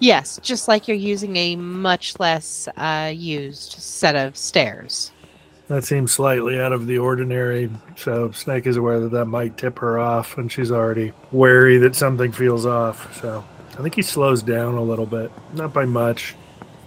[0.00, 5.12] Yes, just like you're using a much less uh, used set of stairs.
[5.68, 9.78] That seems slightly out of the ordinary, so Snake is aware that that might tip
[9.78, 13.18] her off, and she's already wary that something feels off.
[13.20, 13.42] So
[13.78, 16.34] I think he slows down a little bit, not by much.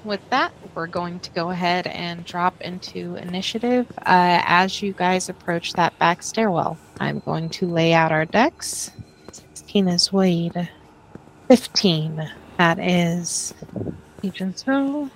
[0.04, 5.28] With that, we're going to go ahead and drop into initiative uh, as you guys
[5.28, 6.78] approach that back stairwell.
[7.00, 8.92] I'm going to lay out our decks.
[9.32, 10.70] 16 is Wade.
[11.48, 13.56] 15, that is
[14.68, 15.10] Row.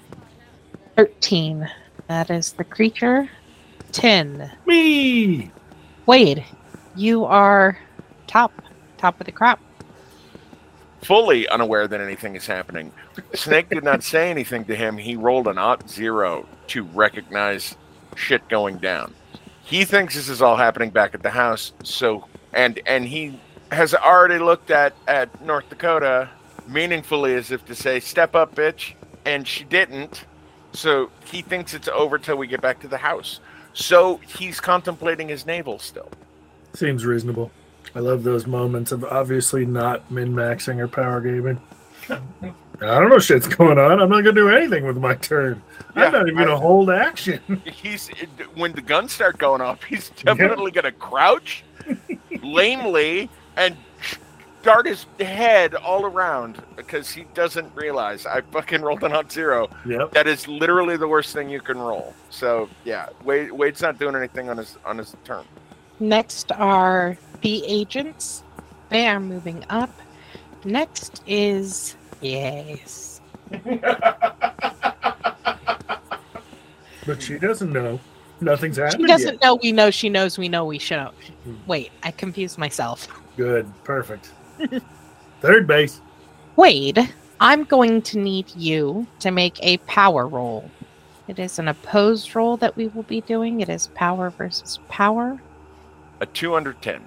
[0.95, 1.69] 13,
[2.07, 3.29] that is the creature.
[3.91, 5.51] 10, Me!
[6.05, 6.45] Wade,
[6.95, 7.77] you are
[8.27, 8.51] top,
[8.97, 9.59] top of the crop.
[11.01, 12.91] Fully unaware that anything is happening.
[13.33, 14.97] Snake did not say anything to him.
[14.97, 17.75] He rolled an odd zero to recognize
[18.15, 19.13] shit going down.
[19.63, 21.73] He thinks this is all happening back at the house.
[21.83, 23.39] So and and he
[23.71, 26.29] has already looked at at North Dakota
[26.67, 28.93] meaningfully as if to say, "Step up, bitch,"
[29.25, 30.25] and she didn't.
[30.73, 33.39] So he thinks it's over till we get back to the house.
[33.73, 36.09] So he's contemplating his navel still.
[36.73, 37.51] Seems reasonable.
[37.95, 41.59] I love those moments of obviously not min maxing or power gaming.
[42.09, 43.99] I don't know shit's going on.
[43.99, 45.61] I'm not gonna do anything with my turn.
[45.95, 47.61] Yeah, I'm not even gonna hold action.
[47.65, 48.09] He's
[48.55, 51.63] when the guns start going off, he's definitely gonna crouch
[52.41, 53.75] lamely and
[54.61, 59.69] dart his head all around because he doesn't realize I fucking rolled an odd zero.
[59.85, 60.11] yep.
[60.11, 62.13] That is literally the worst thing you can roll.
[62.29, 65.45] So yeah, Wade, Wade's not doing anything on his on his turn.
[65.99, 68.43] Next are the agents.
[68.89, 69.91] They are moving up.
[70.65, 73.21] Next is yes.
[77.05, 77.99] But she doesn't know.
[78.41, 79.01] Nothing's happening.
[79.01, 79.41] She doesn't yet.
[79.41, 80.99] know we know she knows we know we should.
[80.99, 81.55] Hmm.
[81.67, 83.07] Wait, I confused myself.
[83.37, 83.71] Good.
[83.83, 84.31] Perfect.
[85.41, 86.01] Third base.
[86.55, 90.69] Wade, I'm going to need you to make a power roll.
[91.27, 93.61] It is an opposed roll that we will be doing.
[93.61, 95.41] It is power versus power.
[96.19, 97.01] A two under ten.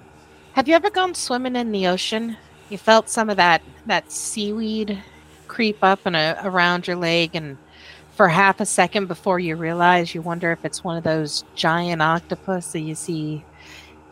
[0.53, 2.37] Have you ever gone swimming in the ocean?
[2.69, 5.01] You felt some of that that seaweed
[5.47, 7.57] creep up and uh, around your leg, and
[8.15, 12.01] for half a second before you realize, you wonder if it's one of those giant
[12.01, 13.43] octopus that you see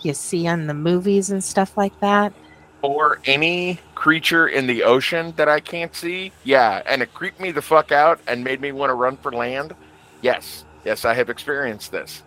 [0.01, 2.33] you see in the movies and stuff like that.
[2.83, 6.33] Or any creature in the ocean that I can't see.
[6.43, 9.31] Yeah, and it creeped me the fuck out and made me want to run for
[9.31, 9.73] land.
[10.21, 12.21] Yes, yes, I have experienced this.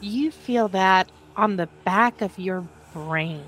[0.00, 3.44] You feel that on the back of your brain.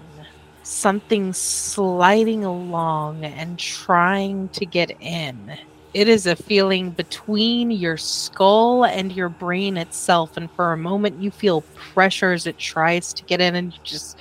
[0.62, 5.58] Something sliding along and trying to get in.
[5.92, 10.36] It is a feeling between your skull and your brain itself.
[10.36, 13.78] And for a moment, you feel pressure as it tries to get in, and you
[13.84, 14.18] just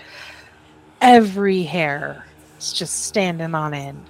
[1.03, 2.25] every hair
[2.57, 4.09] is just standing on end.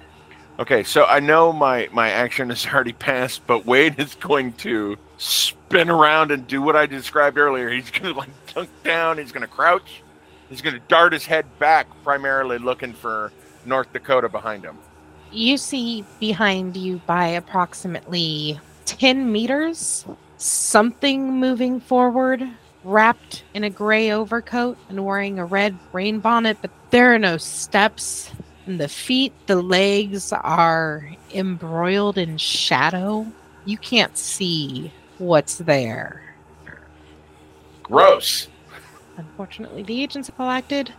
[0.58, 4.96] Okay, so I know my my action has already passed, but Wade is going to
[5.18, 7.68] spin around and do what I described earlier.
[7.68, 9.18] He's going to like dunk down.
[9.18, 10.02] He's going to crouch.
[10.48, 13.32] He's going to dart his head back, primarily looking for
[13.66, 14.78] North Dakota behind him.
[15.32, 22.46] You see behind you by approximately 10 meters something moving forward,
[22.84, 27.36] wrapped in a gray overcoat and wearing a red rain bonnet, but there are no
[27.36, 28.30] steps.
[28.66, 33.26] And the feet, the legs are embroiled in shadow.
[33.64, 36.22] You can't see what's there.
[37.82, 38.48] Gross.
[39.16, 40.92] Unfortunately, the agents have collected.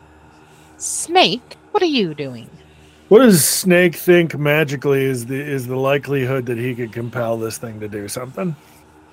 [0.77, 2.49] Snake, what are you doing?
[3.07, 7.57] What does Snake think magically is the is the likelihood that he could compel this
[7.57, 8.55] thing to do something?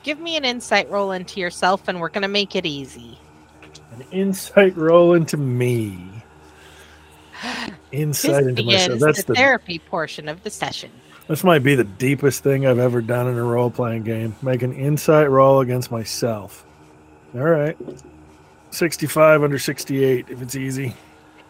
[0.03, 3.19] Give me an insight roll into yourself, and we're gonna make it easy.
[3.93, 5.99] An insight roll into me.
[7.93, 9.01] Insight into myself.
[9.01, 10.91] That's the the therapy portion of the session.
[11.29, 14.35] this might be the deepest thing I've ever done in a role playing game.
[14.41, 16.65] Make an insight roll against myself.
[17.35, 17.77] All right.
[18.71, 20.95] 65 under 68 if it's easy.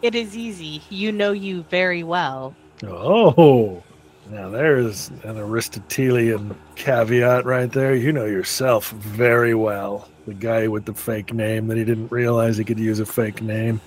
[0.01, 0.81] It is easy.
[0.89, 2.55] You know you very well.
[2.83, 3.81] Oh,
[4.29, 7.95] now there's an Aristotelian caveat right there.
[7.95, 10.09] You know yourself very well.
[10.27, 13.41] The guy with the fake name that he didn't realize he could use a fake
[13.41, 13.81] name.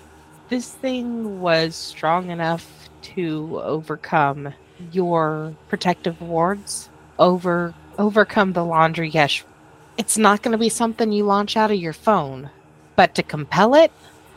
[0.49, 4.53] This thing was strong enough to overcome
[4.93, 9.45] your protective wards, over overcome the laundry gesh.
[9.97, 12.51] It's not going to be something you launch out of your phone,
[12.97, 13.91] but to compel it,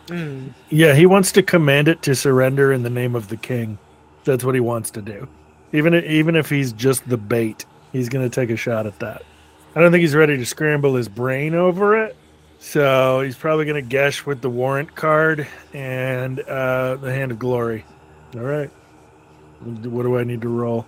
[0.08, 3.78] mm, Yeah, he wants to command it to surrender in the name of the king.
[4.24, 5.28] That's what he wants to do.
[5.72, 9.24] Even even if he's just the bait, he's going to take a shot at that.
[9.76, 12.15] I don't think he's ready to scramble his brain over it.
[12.59, 17.39] So he's probably going to gesh with the warrant card and uh, the hand of
[17.39, 17.86] glory.
[18.36, 18.70] All right.
[19.61, 20.86] What do I need to roll?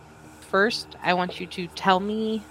[0.51, 2.43] first I want you to tell me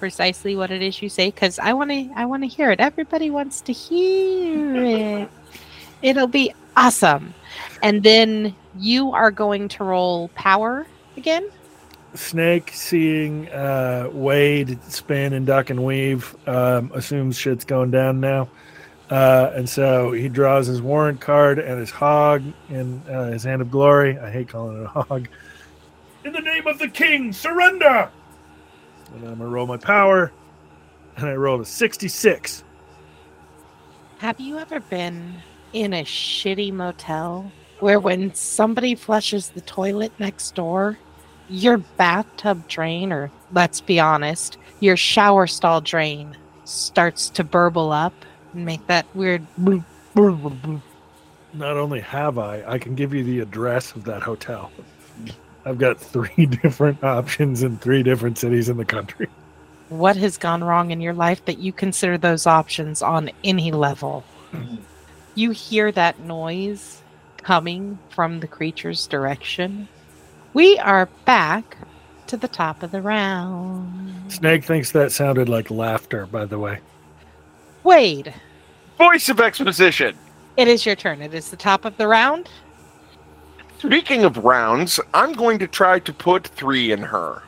[0.00, 2.80] precisely what it is you say because I want to I want to hear it.
[2.80, 5.30] Everybody wants to hear it.
[6.02, 7.32] It'll be awesome.
[7.84, 11.48] And then you are going to roll power again.
[12.16, 18.48] Snake seeing uh, Wade spin and duck and weave um, assumes shit's going down now.
[19.10, 23.62] Uh, and so he draws his warrant card and his hog in uh, his hand
[23.62, 24.18] of glory.
[24.18, 25.28] I hate calling it a hog.
[26.24, 28.10] In the name of the king, surrender!
[29.14, 30.32] And I'm going to roll my power.
[31.16, 32.64] And I rolled a 66.
[34.18, 35.36] Have you ever been
[35.72, 37.50] in a shitty motel
[37.80, 40.98] where when somebody flushes the toilet next door,
[41.48, 48.12] your bathtub drain, or let's be honest, your shower stall drain starts to burble up
[48.52, 49.46] and make that weird.
[51.54, 54.70] Not only have I, I can give you the address of that hotel.
[55.64, 59.28] I've got three different options in three different cities in the country.
[59.88, 64.24] What has gone wrong in your life that you consider those options on any level?
[65.34, 67.02] You hear that noise
[67.38, 69.88] coming from the creature's direction.
[70.56, 71.76] We are back
[72.28, 74.32] to the top of the round.
[74.32, 76.80] Snake thinks that sounded like laughter, by the way.
[77.84, 78.32] Wade,
[78.96, 80.16] Voice of exposition.
[80.56, 81.20] it is your turn.
[81.20, 82.48] It is the top of the round.
[83.80, 87.42] Speaking of rounds, I'm going to try to put three in her.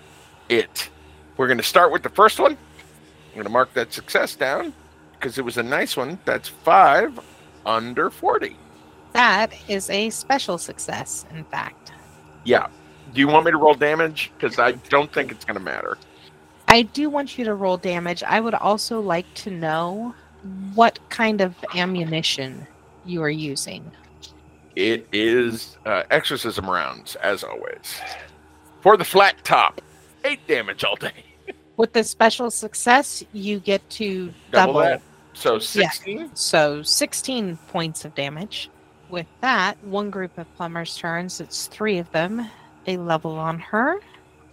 [0.51, 0.91] It.
[1.39, 2.59] We're going to start with the first one.
[2.59, 4.75] I'm going to mark that success down
[5.13, 6.19] because it was a nice one.
[6.27, 7.19] That's five
[7.65, 8.55] under 40.
[9.15, 11.93] That is a special success, in fact.
[12.45, 12.67] Yeah.
[13.13, 14.31] Do you want me to roll damage?
[14.37, 15.97] Because I don't think it's going to matter.
[16.69, 18.23] I do want you to roll damage.
[18.23, 20.15] I would also like to know
[20.75, 22.67] what kind of ammunition
[23.05, 23.91] you are using.
[24.77, 28.01] It is uh, exorcism rounds, as always.
[28.81, 29.81] For the flat top,
[30.25, 31.25] eight damage all day.
[31.77, 34.81] With the special success, you get to Double, double.
[34.81, 35.03] that.
[35.33, 36.31] So 16.
[36.35, 38.69] So 16 points of damage.
[39.09, 41.41] With that, one group of plumbers turns.
[41.41, 42.49] It's three of them.
[42.89, 44.01] They level on her.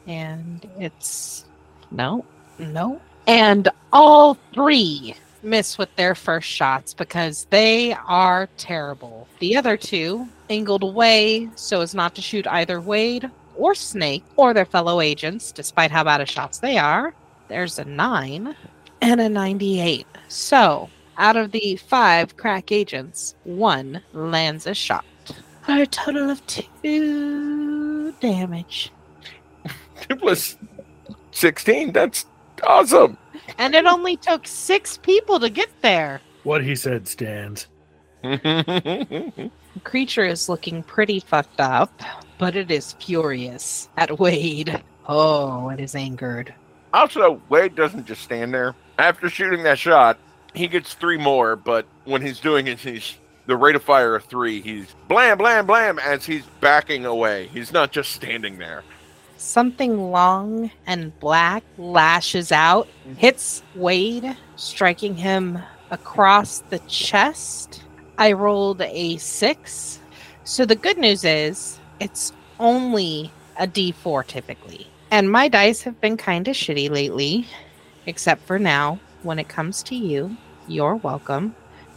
[0.07, 1.45] And it's
[1.89, 2.25] no,
[2.59, 2.99] no.
[3.27, 9.29] And all three miss with their first shots because they are terrible.
[9.39, 14.53] The other two angled away so as not to shoot either Wade or Snake or
[14.53, 17.13] their fellow agents, despite how bad of shots they are.
[17.47, 18.53] There's a nine
[19.01, 20.05] and a 98.
[20.27, 25.05] So, out of the five crack agents, one lands a shot.
[25.65, 28.91] For a total of two damage.
[30.07, 30.57] Two plus
[31.31, 31.91] 16.
[31.91, 32.25] That's
[32.63, 33.17] awesome.
[33.57, 36.21] And it only took six people to get there.
[36.43, 37.67] What he said stands.
[39.75, 42.01] The creature is looking pretty fucked up,
[42.37, 44.81] but it is furious at Wade.
[45.05, 46.53] Oh, it is angered.
[46.93, 48.73] Also, Wade doesn't just stand there.
[48.97, 50.17] After shooting that shot,
[50.53, 54.23] he gets three more, but when he's doing it, he's the rate of fire of
[54.25, 54.61] three.
[54.61, 57.47] He's blam, blam, blam as he's backing away.
[57.47, 58.83] He's not just standing there.
[59.37, 62.87] Something long and black lashes out,
[63.17, 65.59] hits Wade, striking him
[65.91, 67.83] across the chest.
[68.17, 69.99] I rolled a six.
[70.45, 74.87] So the good news is it's only a d4 typically.
[75.11, 77.45] And my dice have been kind of shitty lately,
[78.05, 78.99] except for now.
[79.23, 80.37] When it comes to you,
[80.67, 81.55] you're welcome.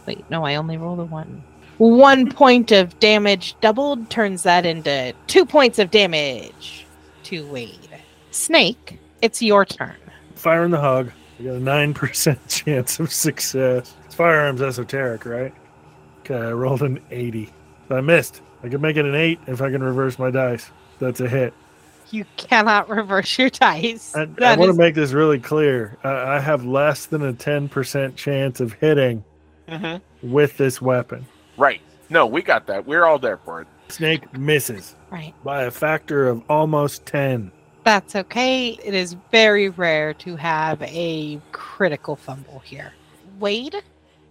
[0.09, 1.43] Wait, no, I only rolled a one.
[1.77, 6.87] One point of damage doubled turns that into two points of damage
[7.25, 7.77] to Wade.
[8.31, 9.95] Snake, it's your turn.
[10.33, 11.11] Firing the hug.
[11.39, 13.93] I got a nine percent chance of success.
[14.07, 15.53] It's firearms esoteric, right?
[16.21, 17.53] Okay, I rolled an eighty.
[17.91, 18.41] I missed.
[18.63, 20.71] I could make it an eight if I can reverse my dice.
[20.97, 21.53] That's a hit.
[22.09, 24.15] You cannot reverse your dice.
[24.15, 25.99] I, I That want is- to make this really clear.
[26.03, 29.23] I, I have less than a ten percent chance of hitting
[29.69, 30.31] Mm-hmm.
[30.31, 31.25] with this weapon.
[31.57, 31.81] Right.
[32.09, 32.87] No, we got that.
[32.87, 33.67] We're all there for it.
[33.89, 35.33] Snake misses right.
[35.43, 37.51] by a factor of almost ten.
[37.83, 38.79] That's okay.
[38.83, 42.93] It is very rare to have a critical fumble here.
[43.39, 43.75] Wade,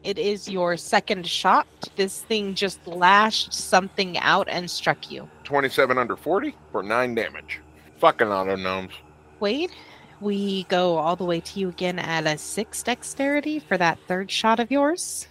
[0.05, 1.66] it is your second shot.
[1.97, 5.28] This thing just lashed something out and struck you.
[5.45, 7.61] 27 under 40 for 9 damage.
[7.99, 8.93] Fucking auto gnomes.
[9.41, 9.72] Wade,
[10.20, 14.30] we go all the way to you again at a six dexterity for that third
[14.30, 15.28] shot of yours.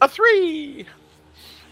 [0.00, 0.86] A 3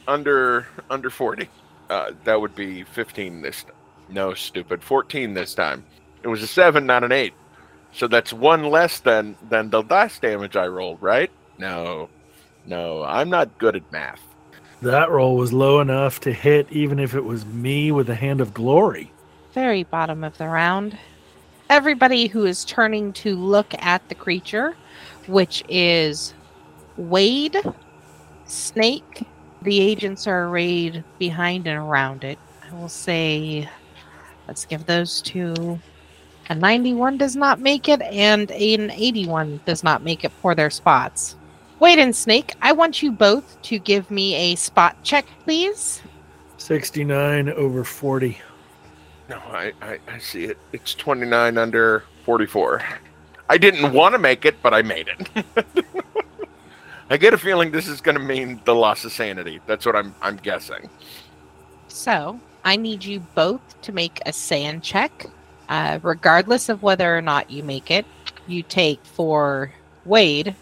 [0.06, 1.48] under under 40.
[1.88, 3.72] Uh, that would be 15 this time.
[4.10, 4.82] No, stupid.
[4.82, 5.84] 14 this time.
[6.22, 7.32] It was a 7, not an 8.
[7.92, 11.30] So that's one less than than the last damage I rolled, right?
[11.58, 12.08] No.
[12.66, 14.20] No, I'm not good at math.
[14.82, 18.40] That roll was low enough to hit even if it was me with a hand
[18.40, 19.10] of glory.
[19.54, 20.98] Very bottom of the round.
[21.70, 24.76] Everybody who is turning to look at the creature,
[25.26, 26.34] which is
[26.96, 27.56] Wade,
[28.48, 29.26] Snake.
[29.62, 32.38] The agents are arrayed behind and around it.
[32.68, 33.68] I will say,
[34.46, 35.78] let's give those two.
[36.50, 40.70] A 91 does not make it, and an 81 does not make it for their
[40.70, 41.36] spots.
[41.78, 46.02] Wade and Snake, I want you both to give me a spot check, please.
[46.56, 48.38] 69 over 40.
[49.28, 50.58] No, I, I, I see it.
[50.72, 52.82] It's 29 under 44.
[53.50, 55.86] I didn't want to make it, but I made it.
[57.10, 59.60] I get a feeling this is going to mean the loss of sanity.
[59.66, 60.88] That's what I'm I'm guessing.
[61.88, 65.26] So I need you both to make a sand check.
[65.68, 68.06] Uh, regardless of whether or not you make it,
[68.46, 69.70] you take for
[70.06, 70.54] Wade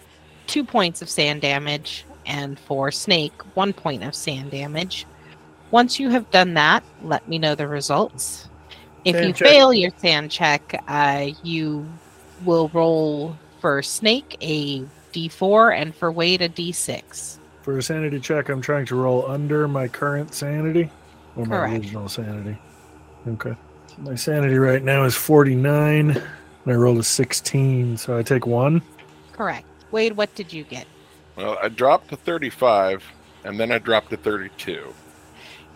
[0.47, 5.07] two points of sand damage, and for Snake one point of sand damage.
[5.71, 8.49] Once you have done that, let me know the results.
[9.05, 9.49] If Sand you check.
[9.49, 11.87] fail your sand check, uh, you
[12.45, 14.85] will roll for Snake a
[15.17, 17.39] d4 and for Wade a d6.
[17.62, 20.91] For a sanity check, I'm trying to roll under my current sanity
[21.35, 21.75] or my Correct.
[21.75, 22.59] original sanity.
[23.27, 23.55] Okay.
[23.99, 26.23] My sanity right now is 49, and
[26.67, 28.83] I rolled a 16, so I take one.
[29.33, 29.67] Correct.
[29.91, 30.87] Wade, what did you get?
[31.37, 33.05] Well, I dropped to 35,
[33.45, 34.93] and then I dropped to 32.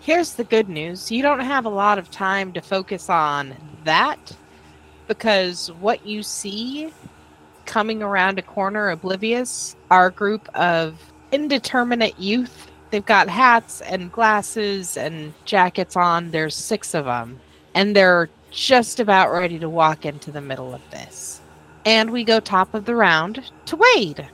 [0.00, 4.36] Here's the good news you don't have a lot of time to focus on that
[5.08, 6.92] because what you see
[7.70, 11.00] coming around a corner oblivious are a group of
[11.30, 12.68] indeterminate youth.
[12.90, 16.32] They've got hats and glasses and jackets on.
[16.32, 17.38] There's six of them.
[17.76, 21.40] And they're just about ready to walk into the middle of this.
[21.84, 24.28] And we go top of the round to Wade.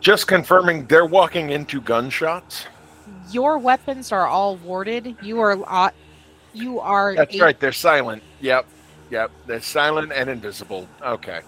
[0.00, 2.66] Just confirming they're walking into gunshots.
[3.30, 5.16] Your weapons are all warded.
[5.22, 5.90] You are uh,
[6.52, 7.58] you are That's right.
[7.58, 8.22] They're silent.
[8.40, 8.66] Yep.
[9.10, 9.30] Yep.
[9.46, 10.86] They're silent and invisible.
[11.02, 11.40] Okay.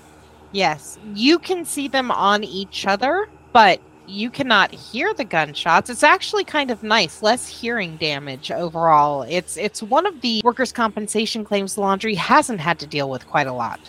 [0.52, 5.88] Yes, you can see them on each other, but you cannot hear the gunshots.
[5.88, 9.22] It's actually kind of nice, less hearing damage overall.
[9.22, 13.46] It's it's one of the workers' compensation claims laundry hasn't had to deal with quite
[13.46, 13.80] a lot.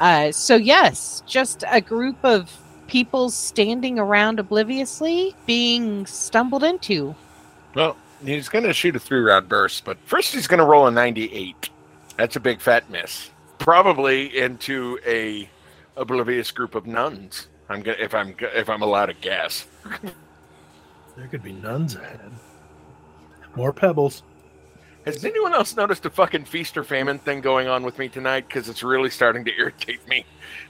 [0.00, 7.14] Uh, so yes, just a group of people standing around obliviously being stumbled into.
[7.74, 10.86] Well, he's going to shoot a three round burst, but first he's going to roll
[10.86, 11.70] a 98.
[12.18, 13.30] That's a big fat miss.
[13.58, 15.48] Probably into a
[15.96, 17.48] oblivious group of nuns.
[17.68, 19.66] I'm gonna if I'm if I'm allowed to guess.
[21.16, 22.32] There could be nuns ahead.
[23.54, 24.22] More pebbles.
[25.04, 28.46] Has anyone else noticed a fucking feast or famine thing going on with me tonight?
[28.46, 30.24] Because it's really starting to irritate me.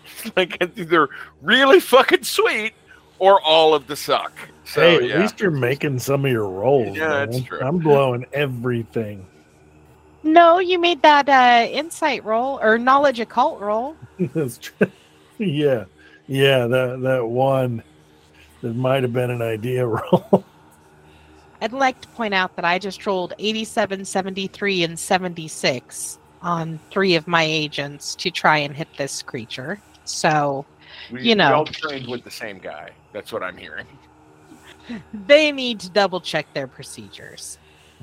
[0.04, 1.10] It's like it's either
[1.42, 2.72] really fucking sweet
[3.18, 4.32] or all of the suck.
[4.64, 5.20] So hey, at yeah.
[5.20, 6.96] least you're making some of your rolls.
[6.96, 7.30] Yeah, man.
[7.30, 7.60] that's true.
[7.60, 9.26] I'm blowing everything.
[10.24, 13.96] No, you made that uh, insight roll or knowledge occult roll.
[14.34, 14.86] That's true.
[15.39, 15.85] Yeah,
[16.26, 16.66] yeah.
[16.66, 17.83] That that one
[18.62, 20.45] that might have been an idea roll.
[21.61, 27.14] I'd like to point out that I just rolled 87, 73, and 76 on three
[27.14, 29.80] of my agents to try and hit this creature.
[30.05, 30.66] So
[31.12, 31.49] we, you know.
[31.49, 32.91] we all trained with the same guy.
[33.12, 33.87] That's what I'm hearing.
[35.26, 37.59] they need to double check their procedures.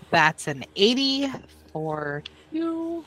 [0.09, 1.27] That's an 80
[1.73, 3.03] for you.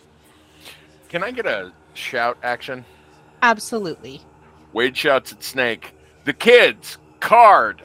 [1.08, 2.84] Can I get a shout action?
[3.42, 4.22] Absolutely.
[4.72, 5.94] Wade shouts at Snake.
[6.24, 7.82] The kids, card.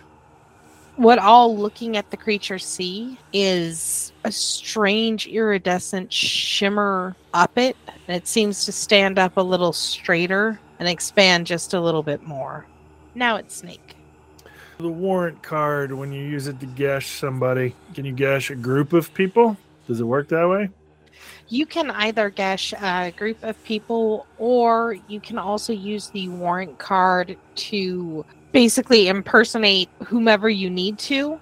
[0.95, 7.75] What all looking at the creature see is a strange iridescent shimmer up it,
[8.07, 12.23] and it seems to stand up a little straighter and expand just a little bit
[12.23, 12.65] more.
[13.13, 13.95] Now it's Snake.
[14.77, 18.93] The warrant card, when you use it to gesh somebody, can you gesh a group
[18.93, 19.57] of people?
[19.87, 20.69] Does it work that way?
[21.49, 26.77] You can either gesh a group of people, or you can also use the warrant
[26.77, 31.39] card to basically impersonate whomever you need to.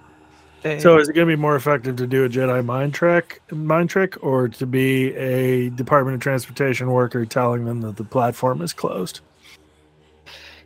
[0.78, 3.88] So is it going to be more effective to do a Jedi mind trick, mind
[3.88, 8.72] trick, or to be a Department of Transportation worker telling them that the platform is
[8.72, 9.20] closed?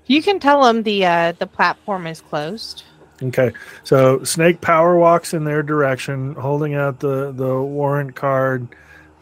[0.07, 2.85] You can tell them the uh, the platform is closed.
[3.23, 3.53] Okay,
[3.85, 8.69] so Snake power walks in their direction, holding out the the warrant card,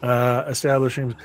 [0.01, 1.15] uh, establishing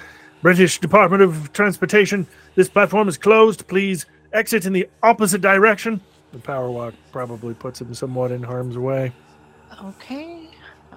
[0.43, 2.27] British Department of Transportation.
[2.55, 3.67] This platform is closed.
[3.67, 6.01] Please exit in the opposite direction.
[6.33, 9.13] The power walk probably puts him somewhat in harm's way.
[9.83, 10.49] Okay.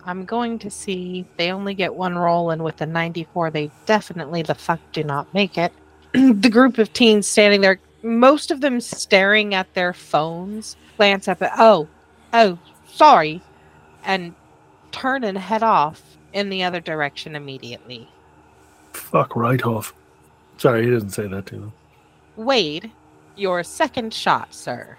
[0.05, 1.25] I'm going to see.
[1.38, 5.32] They only get one roll, and with the 94, they definitely the fuck do not
[5.34, 5.73] make it.
[6.13, 11.41] the group of teens standing there, most of them staring at their phones, glance up
[11.41, 11.88] at, oh,
[12.34, 12.57] oh,
[12.88, 13.41] sorry,
[14.03, 14.34] and
[14.91, 18.08] turn and head off in the other direction immediately.
[18.94, 19.94] Fuck right off.
[20.58, 21.74] Sorry, he doesn't say that to them.
[22.36, 22.92] Wade,
[23.36, 24.98] your second shot, sir.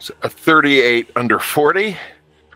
[0.00, 1.96] So a 38 under 40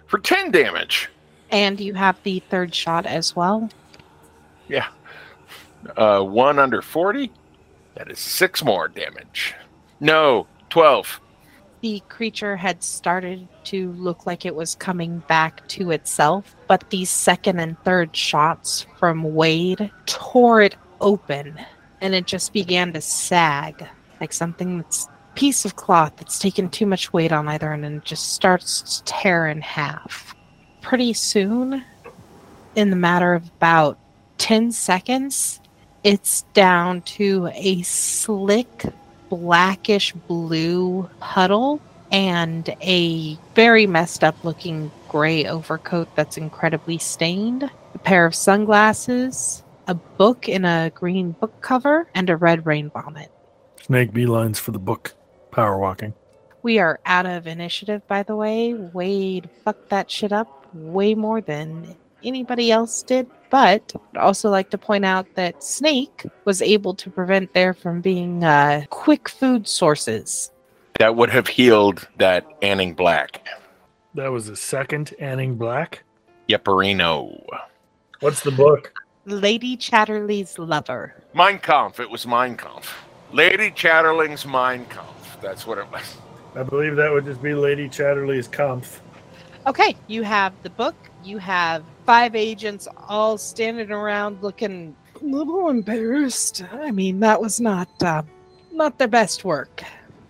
[0.07, 1.09] for 10 damage.
[1.51, 3.71] And you have the third shot as well.
[4.67, 4.89] Yeah.
[5.97, 7.31] Uh, one under 40.
[7.95, 9.55] That is six more damage.
[10.01, 11.21] No, 12.
[11.81, 17.11] The creature had started to look like it was coming back to itself, but these
[17.11, 21.59] second and third shots from Wade tore it open
[22.01, 23.87] and it just began to sag
[24.21, 28.05] like something that's piece of cloth that's taken too much weight on either end and
[28.05, 30.35] just starts to tear in half.
[30.81, 31.85] Pretty soon,
[32.75, 33.99] in the matter of about
[34.39, 35.61] 10 seconds,
[36.03, 38.87] it's down to a slick
[39.29, 47.99] blackish blue puddle and a very messed up looking gray overcoat that's incredibly stained, a
[47.99, 53.31] pair of sunglasses, a book in a green book cover, and a red rain bonnet.
[53.83, 55.15] Snake beelines for the book.
[55.51, 56.15] Power walking.
[56.63, 58.75] We are out of initiative, by the way.
[58.75, 63.29] Wade fucked that shit up way more than anybody else did.
[63.51, 68.01] But I'd also like to point out that Snake was able to prevent there from
[68.01, 70.51] being uh, quick food sources.
[70.99, 73.47] That would have healed that Anning Black.
[74.15, 76.03] That was the second Anning Black.
[76.49, 77.43] Yepperino.
[78.21, 78.93] What's the book?
[79.27, 81.15] Lady Chatterley's Lover.
[81.35, 82.01] Mein Kampf.
[82.01, 82.97] It was Mein Kampf.
[83.33, 85.39] Lady Chatterling's Mein Kampf.
[85.41, 86.17] That's what it was.
[86.55, 89.01] I believe that would just be Lady Chatterley's Kampf.
[89.69, 90.95] Okay, you have the book.
[91.23, 96.65] You have five agents all standing around looking a little embarrassed.
[96.73, 98.23] I mean, that was not uh,
[98.73, 99.83] not their best work.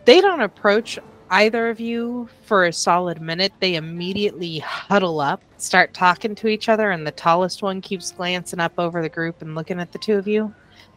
[0.06, 0.98] They don't approach
[1.30, 3.52] either of you for a solid minute.
[3.60, 8.58] They immediately huddle up, start talking to each other, and the tallest one keeps glancing
[8.58, 10.52] up over the group and looking at the two of you.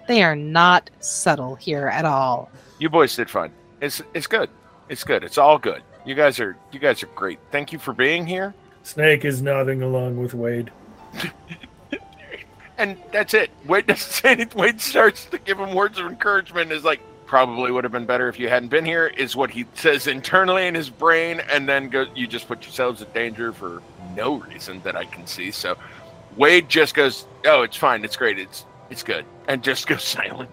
[0.07, 2.49] They are not subtle here at all.
[2.79, 3.51] You boys did fine.
[3.81, 4.49] It's it's good.
[4.89, 5.23] It's good.
[5.23, 5.83] It's all good.
[6.05, 7.39] You guys are you guys are great.
[7.51, 8.53] Thank you for being here.
[8.83, 10.71] Snake is nodding along with Wade.
[12.81, 13.51] And that's it.
[13.67, 14.59] Wade doesn't say anything.
[14.59, 16.71] Wade starts to give him words of encouragement.
[16.71, 19.05] Is like probably would have been better if you hadn't been here.
[19.05, 22.07] Is what he says internally in his brain, and then go.
[22.15, 23.83] You just put yourselves in danger for
[24.15, 25.51] no reason that I can see.
[25.51, 25.77] So
[26.37, 28.03] Wade just goes, "Oh, it's fine.
[28.03, 28.39] It's great.
[28.39, 30.49] It's it's good," and just goes silent.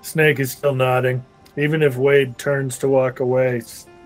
[0.00, 1.24] Snake is still nodding.
[1.56, 3.62] Even if Wade turns to walk away,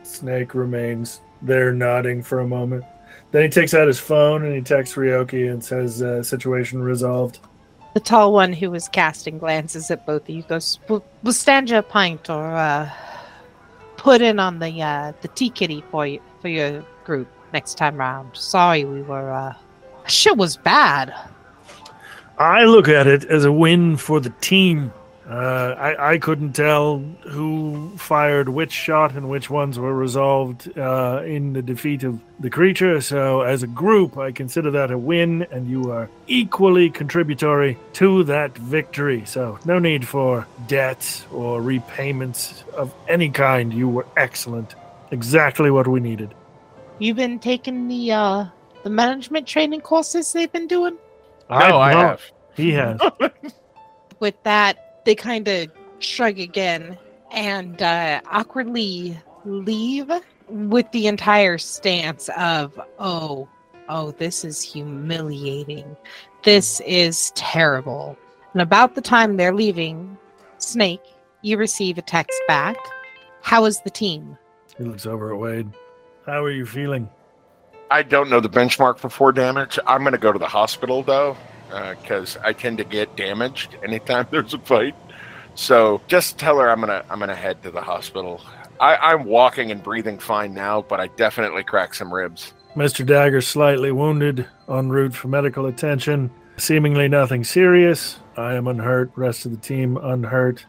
[0.09, 2.85] Snake remains there nodding for a moment.
[3.31, 7.41] Then he takes out his phone and he texts Ryoki and says, uh, situation resolved.
[7.95, 11.71] The tall one who was casting glances at both of you goes, "We'll, we'll stand
[11.71, 12.91] you a pint or uh,
[13.97, 17.97] put in on the uh, the tea kitty for you for your group next time
[17.97, 18.37] round.
[18.37, 19.55] Sorry, we were uh,
[20.07, 21.13] shit was bad.
[22.39, 24.93] I look at it as a win for the team.
[25.29, 31.23] Uh, I, I couldn't tell who fired which shot and which ones were resolved uh,
[31.23, 33.03] in the defeat of the creature.
[33.03, 38.25] So, as a group, I consider that a win, and you are equally contributory to
[38.25, 39.25] that victory.
[39.27, 43.75] So, no need for debts or repayments of any kind.
[43.75, 44.77] You were excellent.
[45.11, 46.33] Exactly what we needed.
[47.01, 48.45] You've been taking the uh,
[48.83, 50.97] the management training courses they've been doing.
[51.51, 52.07] No, I not.
[52.07, 52.23] have.
[52.55, 52.99] He has.
[54.21, 56.99] With that, they kind of shrug again
[57.33, 60.13] and uh, awkwardly leave
[60.51, 63.49] with the entire stance of, oh,
[63.89, 65.97] oh, this is humiliating.
[66.43, 68.19] This is terrible.
[68.53, 70.19] And about the time they're leaving,
[70.59, 71.01] Snake,
[71.41, 72.77] you receive a text back.
[73.41, 74.37] How is the team?
[74.77, 75.71] He looks over at Wade.
[76.27, 77.09] How are you feeling?
[77.91, 79.79] I don't know the benchmark for four damage.
[79.87, 81.35] I'm going to go to the hospital though,
[81.69, 84.95] because I tend to get damaged anytime there's a fight.
[85.55, 88.41] So just tell her I'm gonna I'm gonna head to the hospital.
[88.81, 92.53] I, I'm walking and breathing fine now, but I definitely cracked some ribs.
[92.77, 93.05] Mr.
[93.05, 96.31] Dagger slightly wounded, en route for medical attention.
[96.59, 98.19] Seemingly nothing serious.
[98.37, 99.11] I am unhurt.
[99.17, 100.65] Rest of the team unhurt.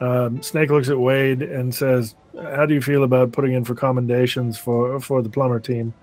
[0.00, 3.74] Um, Snake looks at Wade and says, "How do you feel about putting in for
[3.74, 5.94] commendations for for the plumber team?"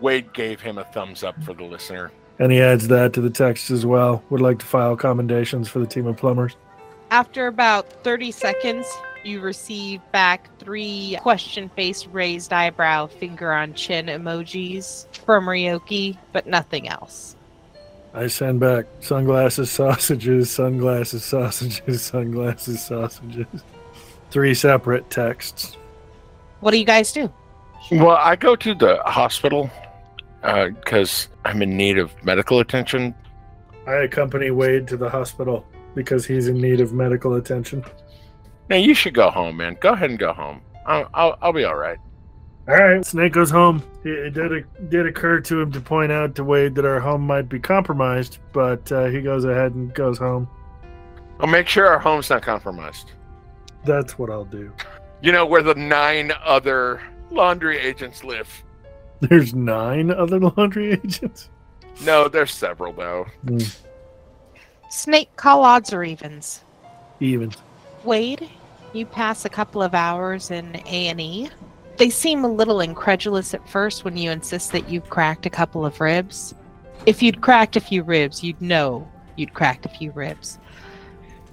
[0.00, 2.10] Wade gave him a thumbs up for the listener.
[2.38, 4.22] And he adds that to the text as well.
[4.30, 6.56] Would like to file commendations for the team of plumbers.
[7.10, 8.86] After about 30 seconds,
[9.24, 16.46] you receive back three question face, raised eyebrow, finger on chin emojis from Ryoki, but
[16.46, 17.34] nothing else.
[18.14, 23.46] I send back sunglasses, sausages, sunglasses, sausages, sunglasses, sausages.
[24.30, 25.76] Three separate texts.
[26.60, 27.32] What do you guys do?
[27.90, 29.70] Well, I go to the hospital
[30.42, 33.14] because I'm in need of medical attention.
[33.86, 35.64] I accompany Wade to the hospital
[35.94, 37.84] because he's in need of medical attention.
[38.68, 39.76] Now you should go home, man.
[39.80, 40.60] Go ahead and go home.
[40.86, 41.98] I'll I'll, I'll be all right.
[42.68, 43.82] All right, Snake goes home.
[44.04, 47.22] It, it did did occur to him to point out to Wade that our home
[47.22, 50.48] might be compromised, but uh, he goes ahead and goes home.
[51.40, 53.12] I'll make sure our home's not compromised.
[53.84, 54.72] That's what I'll do.
[55.22, 58.64] You know where the nine other laundry agents live.
[59.28, 61.50] There's nine other laundry agents.
[62.04, 63.26] No, there's several though.
[63.44, 63.76] Mm,
[64.90, 66.62] Snake, call odds or evens.
[67.20, 67.52] even.
[68.04, 68.48] Wade,
[68.92, 71.50] you pass a couple of hours in A&E.
[71.96, 75.84] They seem a little incredulous at first when you insist that you've cracked a couple
[75.84, 76.54] of ribs.
[77.06, 80.58] If you'd cracked a few ribs, you'd know you'd cracked a few ribs.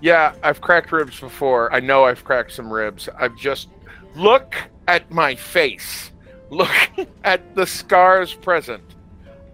[0.01, 1.73] Yeah, I've cracked ribs before.
[1.73, 3.09] I know I've cracked some ribs.
[3.17, 3.69] I've just
[4.15, 4.53] look
[4.87, 6.11] at my face.
[6.49, 6.71] Look
[7.23, 8.83] at the scars present.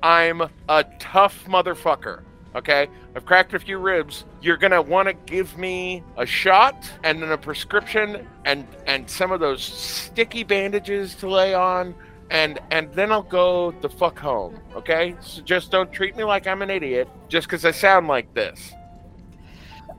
[0.04, 2.24] I'm a tough motherfucker.
[2.56, 2.88] Okay?
[3.16, 4.26] I've cracked a few ribs.
[4.42, 9.32] You're gonna want to give me a shot and then a prescription and and some
[9.32, 11.96] of those sticky bandages to lay on
[12.30, 14.60] and and then I'll go the fuck home.
[14.76, 15.16] Okay?
[15.22, 18.74] So just don't treat me like I'm an idiot just because I sound like this.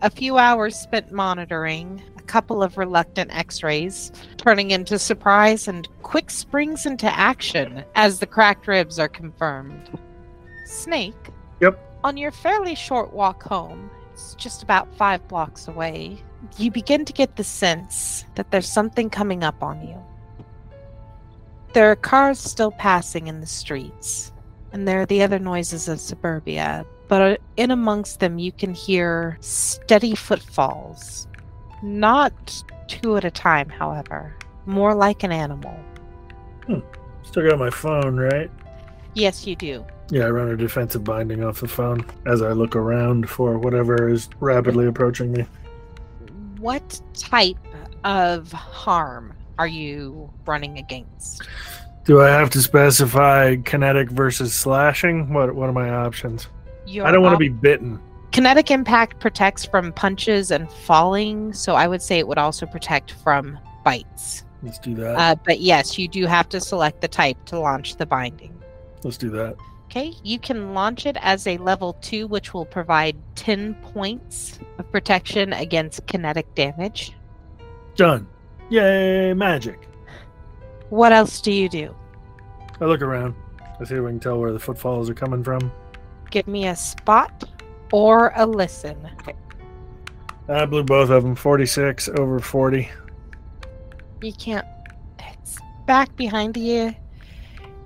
[0.02, 5.88] A few hours spent monitoring, a couple of reluctant x rays, turning into surprise and
[6.02, 9.98] quick springs into action as the cracked ribs are confirmed.
[10.64, 11.30] Snake?
[11.60, 11.78] Yep.
[12.04, 16.22] On your fairly short walk home, it's just about five blocks away,
[16.58, 19.96] you begin to get the sense that there's something coming up on you.
[21.72, 24.32] There are cars still passing in the streets,
[24.72, 28.74] and there are the other noises of suburbia, but uh, in amongst them you can
[28.74, 31.26] hear steady footfalls.
[31.82, 34.34] Not two at a time, however,
[34.66, 35.74] more like an animal.
[36.66, 36.80] Hmm.
[37.24, 38.50] Still got my phone, right?
[39.14, 39.84] Yes, you do.
[40.10, 44.08] Yeah, I run a defensive binding off the phone as I look around for whatever
[44.08, 45.46] is rapidly approaching me.
[46.58, 47.56] What type
[48.04, 51.42] of harm are you running against?
[52.04, 55.32] Do I have to specify kinetic versus slashing?
[55.32, 56.48] What What are my options?
[56.86, 58.00] Your I don't want to op- be bitten.
[58.32, 63.12] Kinetic impact protects from punches and falling, so I would say it would also protect
[63.12, 64.44] from bites.
[64.62, 65.16] Let's do that.
[65.16, 68.58] Uh, but yes, you do have to select the type to launch the binding.
[69.04, 69.56] Let's do that.
[69.86, 74.90] Okay, you can launch it as a level 2, which will provide 10 points of
[74.90, 77.12] protection against kinetic damage.
[77.96, 78.26] Done.
[78.70, 79.86] Yay, magic.
[80.88, 81.94] What else do you do?
[82.80, 83.34] I look around.
[83.78, 85.70] I see if we can tell where the footfalls are coming from.
[86.30, 87.44] Give me a spot
[87.92, 89.08] or a listen.
[90.48, 91.34] I blew both of them.
[91.34, 92.90] 46 over 40.
[94.22, 94.66] You can't.
[95.18, 96.94] It's back behind you.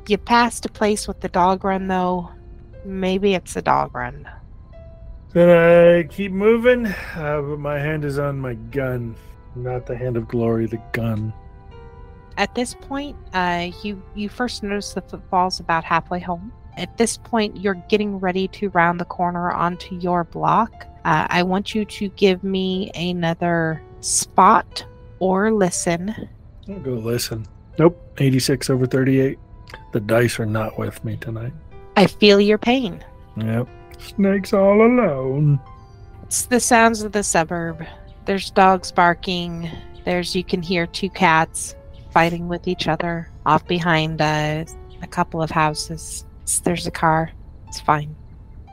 [0.08, 2.30] You passed a place with the dog run, though.
[2.84, 4.28] Maybe it's a dog run.
[5.32, 9.16] Then I keep moving, uh, but my hand is on my gun.
[9.54, 11.32] Not the hand of glory, the gun.
[12.38, 16.52] At this point, uh, you you first notice the footfalls about halfway home.
[16.76, 20.86] At this point, you're getting ready to round the corner onto your block.
[21.04, 24.84] Uh, I want you to give me another spot
[25.18, 26.14] or listen.
[26.68, 27.46] I'll go listen.
[27.78, 29.38] Nope, 86 over 38.
[29.92, 31.52] The dice are not with me tonight.
[31.96, 33.02] I feel your pain.
[33.36, 33.68] Yep.
[33.98, 35.58] Snake's all alone.
[36.24, 37.86] It's the sounds of the suburb.
[38.26, 39.70] There's dogs barking.
[40.04, 41.74] There's you can hear two cats
[42.10, 43.30] fighting with each other.
[43.46, 44.64] off behind uh,
[45.02, 46.24] a couple of houses.
[46.64, 47.30] There's a car.
[47.68, 48.14] It's fine.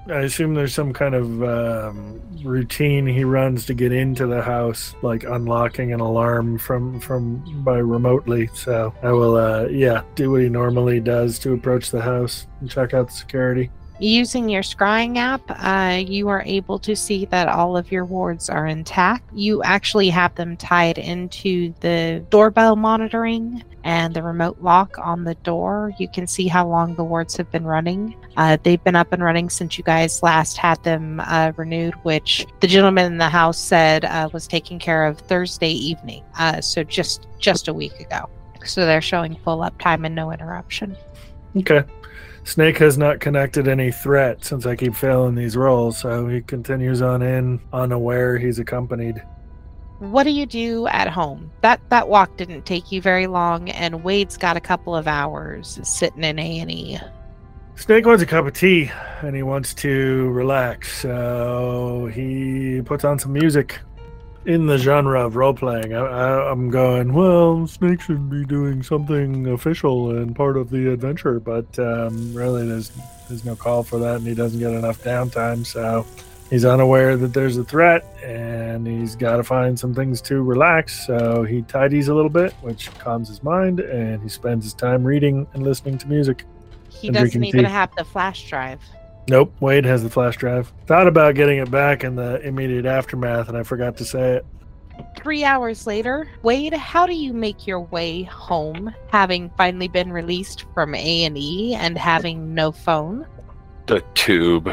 [0.08, 4.94] I assume there's some kind of um, routine he runs to get into the house,
[5.02, 8.50] like unlocking an alarm from from by remotely.
[8.54, 12.70] So I will, uh, yeah, do what he normally does to approach the house and
[12.70, 13.72] check out the security.
[14.00, 18.50] Using your scrying app, uh, you are able to see that all of your wards
[18.50, 19.24] are intact.
[19.34, 25.36] You actually have them tied into the doorbell monitoring and the remote lock on the
[25.36, 25.94] door.
[26.00, 28.16] You can see how long the wards have been running.
[28.36, 32.46] Uh, they've been up and running since you guys last had them uh, renewed, which
[32.62, 36.24] the gentleman in the house said uh, was taken care of Thursday evening.
[36.38, 38.30] Uh, so just just a week ago.
[38.66, 40.96] So they're showing full uptime and no interruption.
[41.58, 41.84] Okay.
[42.46, 47.02] Snake has not connected any threat since I keep failing these rolls, so he continues
[47.02, 49.24] on in, unaware he's accompanied.
[50.00, 51.52] What do you do at home?
[51.62, 55.80] That that walk didn't take you very long, and Wade's got a couple of hours
[55.84, 57.00] sitting in A and E.
[57.76, 58.92] Snake wants a cup of tea
[59.22, 63.80] and he wants to relax, so he puts on some music
[64.46, 65.94] in the genre of role playing.
[65.94, 70.92] I, I, I'm going, well, Snake should be doing something official and part of the
[70.92, 72.92] adventure, but um, really, there's
[73.30, 76.06] there's no call for that, and he doesn't get enough downtime, so
[76.50, 81.08] he's unaware that there's a threat, and he's got to find some things to relax.
[81.08, 85.04] So he tidies a little bit, which calms his mind, and he spends his time
[85.04, 86.44] reading and listening to music.
[86.90, 87.72] He doesn't even tea.
[87.72, 88.80] have the flash drive.
[89.30, 90.74] Nope, Wade has the flash drive.
[90.86, 94.46] Thought about getting it back in the immediate aftermath, and I forgot to say it.
[95.18, 100.66] Three hours later, Wade, how do you make your way home, having finally been released
[100.74, 103.26] from A and E and having no phone?
[103.88, 104.70] The tube.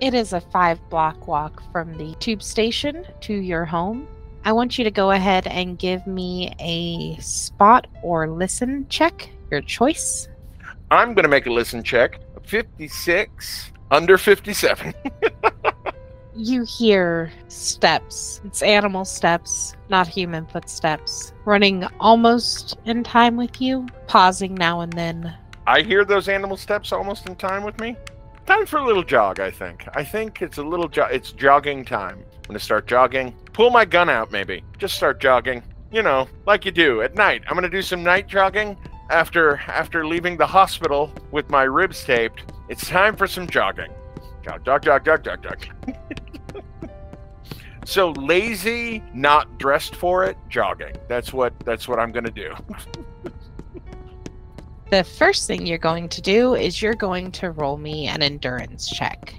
[0.00, 4.08] It is a five block walk from the tube station to your home.
[4.44, 9.62] I want you to go ahead and give me a spot or listen check, your
[9.62, 10.28] choice.
[10.90, 12.20] I'm going to make a listen check.
[12.44, 14.94] 56 under 57.
[16.36, 18.40] You hear steps.
[18.44, 24.92] It's animal steps, not human footsteps, running almost in time with you, pausing now and
[24.94, 25.32] then.
[25.68, 27.96] I hear those animal steps almost in time with me.
[28.46, 29.86] Time for a little jog, I think.
[29.94, 32.18] I think it's a little jo- it's jogging time.
[32.18, 33.32] I'm going to start jogging.
[33.52, 34.64] Pull my gun out maybe.
[34.76, 35.62] Just start jogging.
[35.92, 37.44] You know, like you do at night.
[37.46, 38.76] I'm going to do some night jogging
[39.10, 42.52] after after leaving the hospital with my ribs taped.
[42.68, 43.92] It's time for some jogging.
[44.42, 45.96] Jog, jog, jog, jog, jog, jog.
[47.84, 50.94] so lazy, not dressed for it, jogging.
[51.08, 52.54] That's what that's what I'm going to do.
[54.90, 58.88] The first thing you're going to do is you're going to roll me an endurance
[58.88, 59.34] check.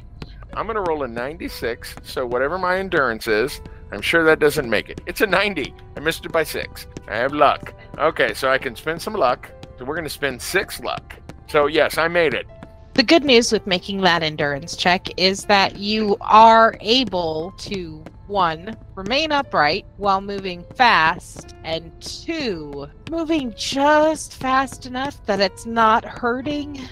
[0.53, 1.95] I'm going to roll a 96.
[2.03, 3.61] So whatever my endurance is,
[3.91, 4.99] I'm sure that doesn't make it.
[5.05, 5.73] It's a 90.
[5.95, 6.87] I missed it by six.
[7.07, 7.73] I have luck.
[7.97, 9.49] Okay, so I can spend some luck.
[9.77, 11.15] So we're going to spend six luck.
[11.47, 12.47] So yes, I made it.
[12.93, 18.75] The good news with making that endurance check is that you are able to one,
[18.95, 26.87] remain upright while moving fast, and two, moving just fast enough that it's not hurting.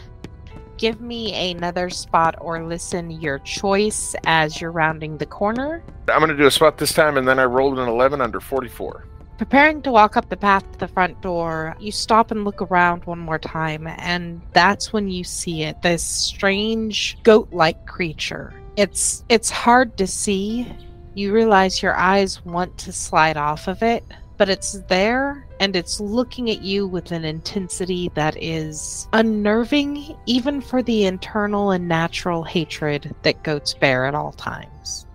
[0.78, 5.84] Give me another spot or listen your choice as you're rounding the corner.
[6.10, 8.39] I'm going to do a spot this time, and then I rolled an 11 under
[8.39, 9.06] 44.
[9.38, 13.03] Preparing to walk up the path to the front door, you stop and look around
[13.05, 18.53] one more time, and that's when you see it this strange goat like creature.
[18.77, 20.71] It's it's hard to see.
[21.15, 24.03] You realize your eyes want to slide off of it,
[24.38, 30.61] but it's there and it's looking at you with an intensity that is unnerving, even
[30.61, 35.05] for the internal and natural hatred that goats bear at all times.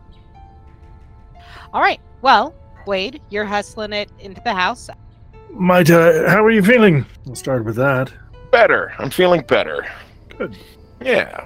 [1.72, 2.54] All right, well,
[2.89, 4.89] Wade, you're hustling it into the house.
[5.53, 7.05] Might, uh, how are you feeling?
[7.26, 8.11] We'll start with that.
[8.51, 8.95] Better.
[8.99, 9.86] I'm feeling better.
[10.36, 10.57] Good.
[11.03, 11.45] Yeah.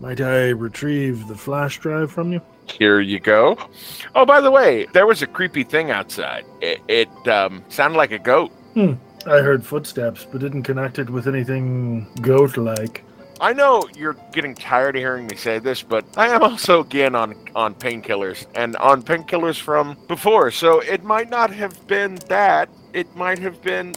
[0.00, 2.42] Might I retrieve the flash drive from you?
[2.66, 3.56] Here you go.
[4.14, 6.44] Oh, by the way, there was a creepy thing outside.
[6.60, 8.50] It, it um, sounded like a goat.
[8.74, 8.94] Hmm.
[9.24, 13.02] I heard footsteps, but didn't connect it with anything goat like.
[13.40, 17.14] I know you're getting tired of hearing me say this, but I am also again
[17.14, 22.68] on on painkillers and on painkillers from before, so it might not have been that.
[22.92, 23.94] It might have been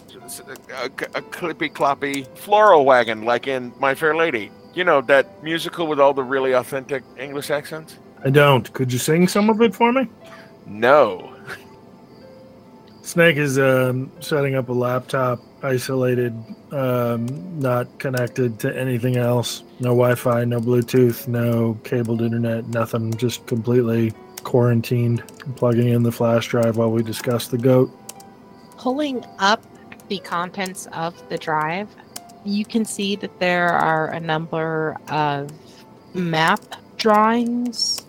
[0.73, 4.51] a, a clippy cloppy floral wagon, like in My Fair Lady.
[4.73, 7.97] You know that musical with all the really authentic English accents.
[8.25, 8.71] I don't.
[8.73, 10.07] Could you sing some of it for me?
[10.67, 11.33] No,
[13.09, 16.33] Snake is um, setting up a laptop, isolated,
[16.71, 19.63] um, not connected to anything else.
[19.79, 23.13] No Wi Fi, no Bluetooth, no cabled internet, nothing.
[23.15, 25.23] Just completely quarantined.
[25.55, 27.89] Plugging in the flash drive while we discuss the goat.
[28.77, 29.63] Pulling up
[30.07, 31.89] the contents of the drive,
[32.45, 35.51] you can see that there are a number of
[36.13, 36.61] map
[36.97, 38.01] drawings,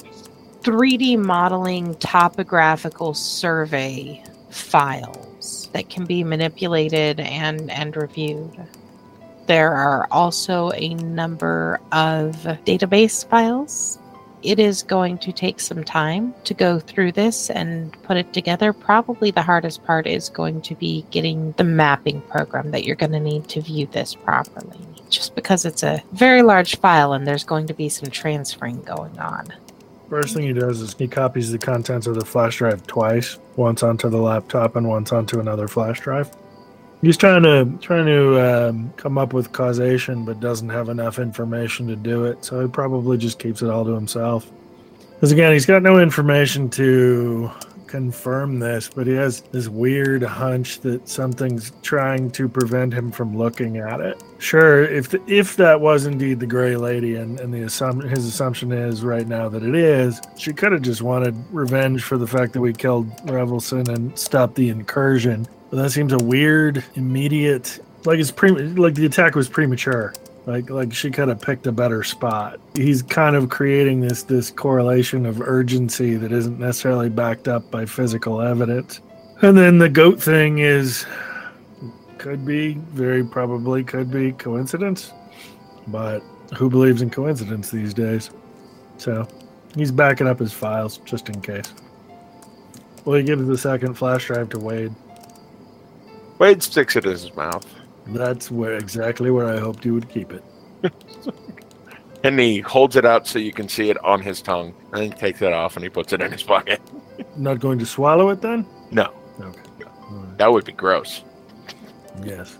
[0.62, 5.29] 3D modeling, topographical survey files
[5.72, 8.56] that can be manipulated and, and reviewed.
[9.46, 13.98] There are also a number of database files.
[14.42, 18.72] It is going to take some time to go through this and put it together.
[18.72, 23.12] Probably the hardest part is going to be getting the mapping program that you're going
[23.12, 24.78] to need to view this properly,
[25.10, 29.18] just because it's a very large file and there's going to be some transferring going
[29.18, 29.52] on.
[30.08, 33.82] First thing he does is he copies the contents of the flash drive twice, once
[33.82, 36.30] onto the laptop and once onto another flash drive.
[37.02, 41.86] He's trying to trying to um, come up with causation, but doesn't have enough information
[41.86, 42.44] to do it.
[42.44, 44.50] So he probably just keeps it all to himself.
[45.14, 47.50] Because again, he's got no information to
[47.90, 53.36] confirm this, but he has this weird hunch that something's trying to prevent him from
[53.36, 54.22] looking at it.
[54.38, 58.24] Sure, if the, if that was indeed the Gray Lady, and and the assum- his
[58.24, 62.26] assumption is right now that it is, she could have just wanted revenge for the
[62.26, 65.46] fact that we killed Revelson and stopped the incursion.
[65.70, 70.14] But that seems a weird, immediate, like it's pre, like the attack was premature.
[70.50, 72.58] Like like she could have picked a better spot.
[72.74, 77.86] He's kind of creating this this correlation of urgency that isn't necessarily backed up by
[77.86, 79.00] physical evidence.
[79.42, 81.06] And then the goat thing is
[82.18, 85.12] could be very probably could be coincidence,
[85.86, 86.18] but
[86.56, 88.30] who believes in coincidence these days?
[88.98, 89.28] So
[89.76, 91.72] he's backing up his files just in case.
[93.04, 94.92] Well, he gives the second flash drive to Wade.
[96.40, 97.64] Wade sticks it in his mouth.
[98.12, 100.44] That's where exactly where I hoped you would keep it.
[102.22, 104.74] And he holds it out so you can see it on his tongue.
[104.92, 106.80] And then he takes it off and he puts it in his pocket.
[107.36, 108.66] Not going to swallow it then?
[108.90, 109.60] No, Okay.
[110.10, 110.36] All right.
[110.38, 111.24] that would be gross.
[112.22, 112.58] Yes,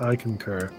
[0.00, 0.72] I I concur.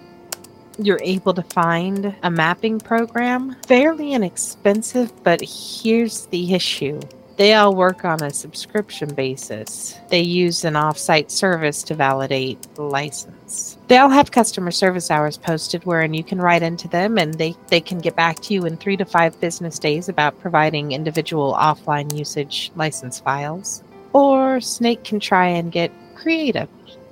[0.82, 7.00] You're able to find a mapping program, fairly inexpensive, but here's the issue.
[7.39, 9.97] They all work on a subscription basis.
[10.09, 13.77] They use an offsite service to validate the license.
[13.87, 17.55] They all have customer service hours posted wherein you can write into them and they,
[17.69, 21.53] they can get back to you in three to five business days about providing individual
[21.53, 23.83] offline usage license files.
[24.11, 26.67] Or Snake can try and get creative.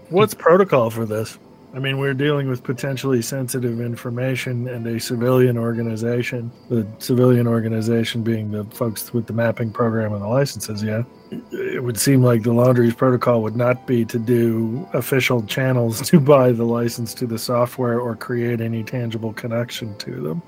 [0.09, 1.39] What's protocol for this?
[1.77, 6.51] I mean, we're dealing with potentially sensitive information and a civilian organization.
[6.69, 11.03] The civilian organization being the folks with the mapping program and the licenses, yeah.
[11.51, 16.19] It would seem like the laundry's protocol would not be to do official channels to
[16.19, 20.41] buy the license to the software or create any tangible connection to them.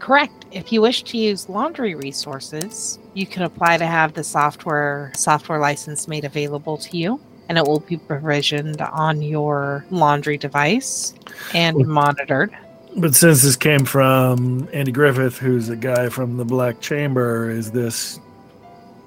[0.00, 0.46] Correct.
[0.50, 5.60] If you wish to use laundry resources, you can apply to have the software software
[5.60, 11.14] license made available to you and it will be provisioned on your laundry device
[11.54, 12.50] and Well- monitored.
[12.98, 17.70] But since this came from Andy Griffith, who's a guy from the Black Chamber, is
[17.70, 18.18] this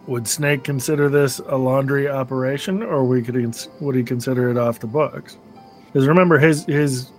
[0.06, 4.80] would Snake consider this a laundry operation, or we could would he consider it off
[4.80, 5.38] the books?
[5.86, 7.12] Because remember, his his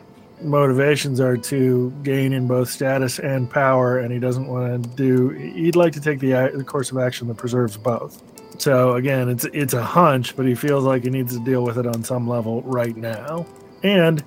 [0.42, 5.28] motivations are to gain in both status and power, and he doesn't want to do.
[5.30, 8.22] He'd like to take the, the course of action that preserves both.
[8.58, 11.78] So again, it's it's a hunch, but he feels like he needs to deal with
[11.78, 13.46] it on some level right now,
[13.82, 14.22] and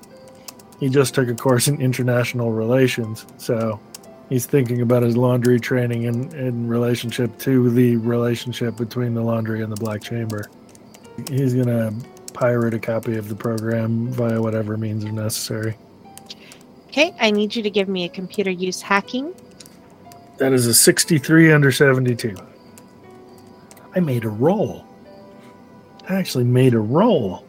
[0.79, 3.79] he just took a course in international relations, so
[4.29, 9.61] he's thinking about his laundry training in, in relationship to the relationship between the laundry
[9.61, 10.49] and the Black Chamber.
[11.29, 11.93] He's gonna
[12.33, 15.77] pirate a copy of the program via whatever means are necessary.
[16.87, 19.33] Okay, I need you to give me a computer use hacking.
[20.37, 22.35] That is a 63 under 72.
[23.95, 24.85] I made a roll.
[26.09, 27.45] I actually made a roll.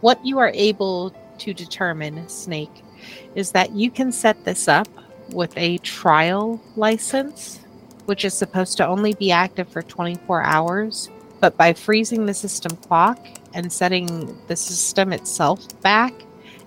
[0.00, 2.70] What you are able to determine, Snake,
[3.34, 4.88] is that you can set this up
[5.30, 7.60] with a trial license,
[8.06, 11.10] which is supposed to only be active for 24 hours.
[11.40, 13.18] But by freezing the system clock
[13.54, 16.14] and setting the system itself back,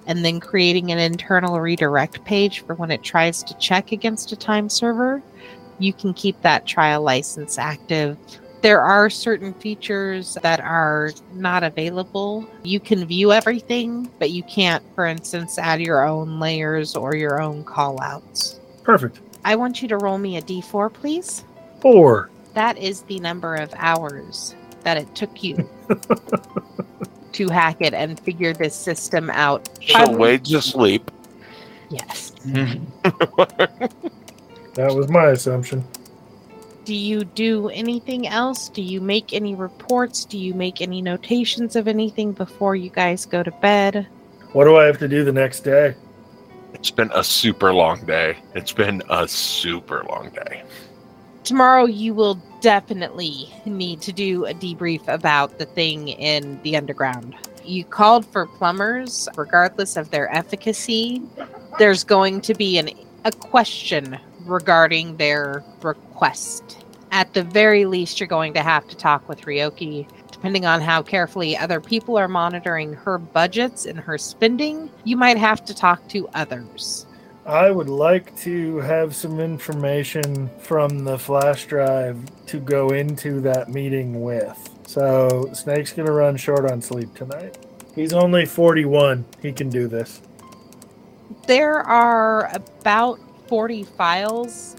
[0.07, 4.35] and then creating an internal redirect page for when it tries to check against a
[4.35, 5.23] time server,
[5.79, 8.17] you can keep that trial license active
[8.65, 12.49] there are certain features that are not available.
[12.63, 17.39] You can view everything, but you can't, for instance, add your own layers or your
[17.39, 18.59] own callouts.
[18.81, 19.19] Perfect.
[19.43, 21.43] I want you to roll me a d4, please.
[21.79, 22.31] Four.
[22.55, 25.69] That is the number of hours that it took you
[27.33, 29.69] to hack it and figure this system out.
[29.89, 31.11] So Wade's asleep.
[31.91, 32.31] Yes.
[32.47, 32.81] Mm.
[34.75, 35.83] That was my assumption.
[36.83, 38.69] Do you do anything else?
[38.69, 40.23] Do you make any reports?
[40.23, 44.05] Do you make any notations of anything before you guys go to bed?
[44.51, 45.95] What do I have to do the next day?
[46.73, 48.37] It's been a super long day.
[48.53, 50.63] It's been a super long day.
[51.45, 57.33] Tomorrow, you will definitely need to do a debrief about the thing in the underground.
[57.63, 61.21] You called for plumbers, regardless of their efficacy.
[61.79, 62.89] There's going to be an,
[63.23, 66.83] a question regarding their request.
[67.11, 70.07] At the very least, you're going to have to talk with Ryoki.
[70.31, 75.37] Depending on how carefully other people are monitoring her budgets and her spending, you might
[75.37, 77.05] have to talk to others.
[77.45, 82.17] I would like to have some information from the flash drive
[82.47, 84.69] to go into that meeting with.
[84.87, 87.57] So, Snake's going to run short on sleep tonight.
[87.93, 89.25] He's only 41.
[89.41, 90.21] He can do this.
[91.47, 94.75] There are about 40 files.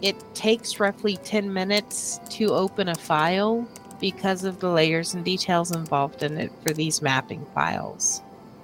[0.00, 3.68] It takes roughly 10 minutes to open a file
[4.00, 8.22] because of the layers and details involved in it for these mapping files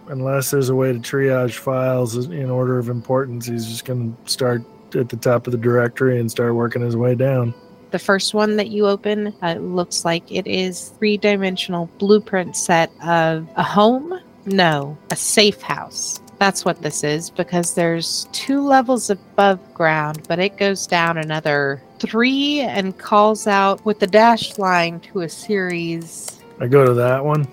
[0.09, 4.30] unless there's a way to triage files in order of importance, he's just going to
[4.30, 4.62] start
[4.94, 7.55] at the top of the directory and start working his way down.
[7.90, 13.49] The first one that you open uh, looks like it is three-dimensional blueprint set of
[13.57, 14.20] a home.
[14.44, 16.20] No, a safe house.
[16.39, 21.82] That's what this is because there's two levels above ground, but it goes down another
[21.99, 26.41] three and calls out with the dashed line to a series.
[26.61, 27.47] I go to that one.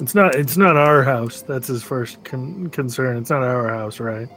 [0.00, 0.34] It's not.
[0.34, 1.42] It's not our house.
[1.42, 3.16] That's his first con- concern.
[3.16, 4.28] It's not our house, right?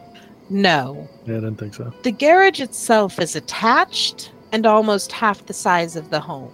[0.50, 1.08] No.
[1.26, 1.94] Yeah, I didn't think so.
[2.04, 6.54] The garage itself is attached and almost half the size of the home.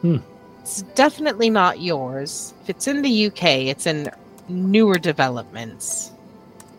[0.00, 0.18] Hmm.
[0.60, 2.54] It's definitely not yours.
[2.62, 4.10] If it's in the UK, it's in
[4.48, 6.13] newer developments.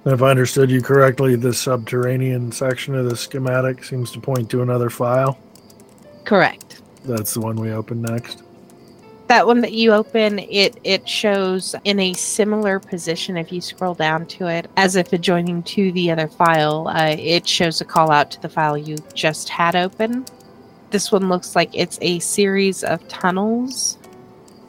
[0.06, 4.62] If I understood you correctly, the subterranean section of the schematic seems to point to
[4.62, 5.40] another file.
[6.26, 6.82] Correct.
[7.04, 8.44] That's the one we open next
[9.28, 13.96] that one that you open it it shows in a similar position if you scroll
[13.96, 18.12] down to it as if adjoining to the other file uh, it shows a call
[18.12, 20.26] out to the file you just had open
[20.92, 23.98] this one looks like it's a series of tunnels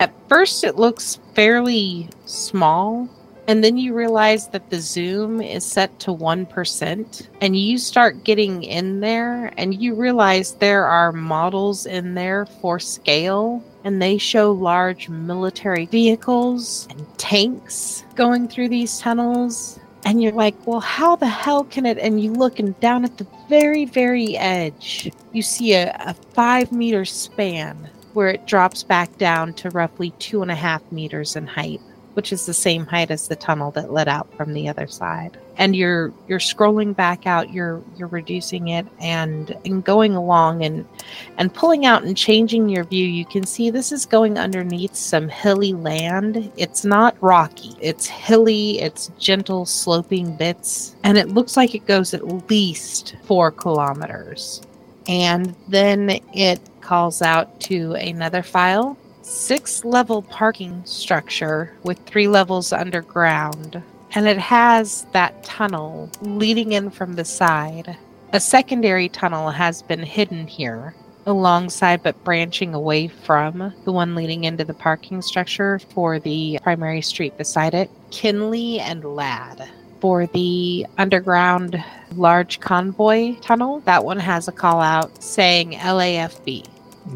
[0.00, 3.08] at first it looks fairly small
[3.48, 7.28] and then you realize that the zoom is set to 1%.
[7.40, 12.80] And you start getting in there and you realize there are models in there for
[12.80, 13.62] scale.
[13.84, 19.78] And they show large military vehicles and tanks going through these tunnels.
[20.04, 21.98] And you're like, well, how the hell can it?
[21.98, 26.72] And you look and down at the very, very edge, you see a, a five
[26.72, 31.46] meter span where it drops back down to roughly two and a half meters in
[31.46, 31.80] height
[32.16, 35.36] which is the same height as the tunnel that led out from the other side.
[35.58, 40.88] And you're you're scrolling back out, you're you're reducing it and and going along and
[41.36, 43.04] and pulling out and changing your view.
[43.04, 46.50] You can see this is going underneath some hilly land.
[46.56, 47.76] It's not rocky.
[47.82, 53.50] It's hilly, it's gentle sloping bits, and it looks like it goes at least 4
[53.50, 54.62] kilometers.
[55.06, 58.96] And then it calls out to another file
[59.26, 63.82] six level parking structure with three levels underground.
[64.14, 67.98] And it has that tunnel leading in from the side.
[68.32, 70.94] A secondary tunnel has been hidden here,
[71.26, 77.02] alongside but branching away from the one leading into the parking structure for the primary
[77.02, 77.90] street beside it.
[78.10, 79.68] Kinley and Ladd.
[80.00, 86.64] For the underground large convoy tunnel, that one has a call out saying LAFB.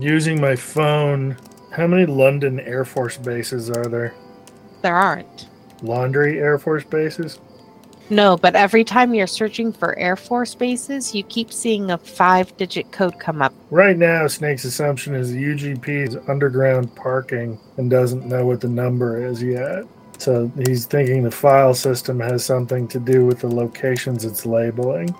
[0.00, 1.36] Using my phone
[1.70, 4.14] how many London Air Force bases are there?
[4.82, 5.48] There aren't.
[5.82, 7.38] Laundry Air Force bases?
[8.10, 12.56] No, but every time you're searching for Air Force bases, you keep seeing a five
[12.56, 13.54] digit code come up.
[13.70, 18.68] Right now, Snake's assumption is the UGP is underground parking and doesn't know what the
[18.68, 19.84] number is yet.
[20.18, 25.14] So he's thinking the file system has something to do with the locations it's labeling.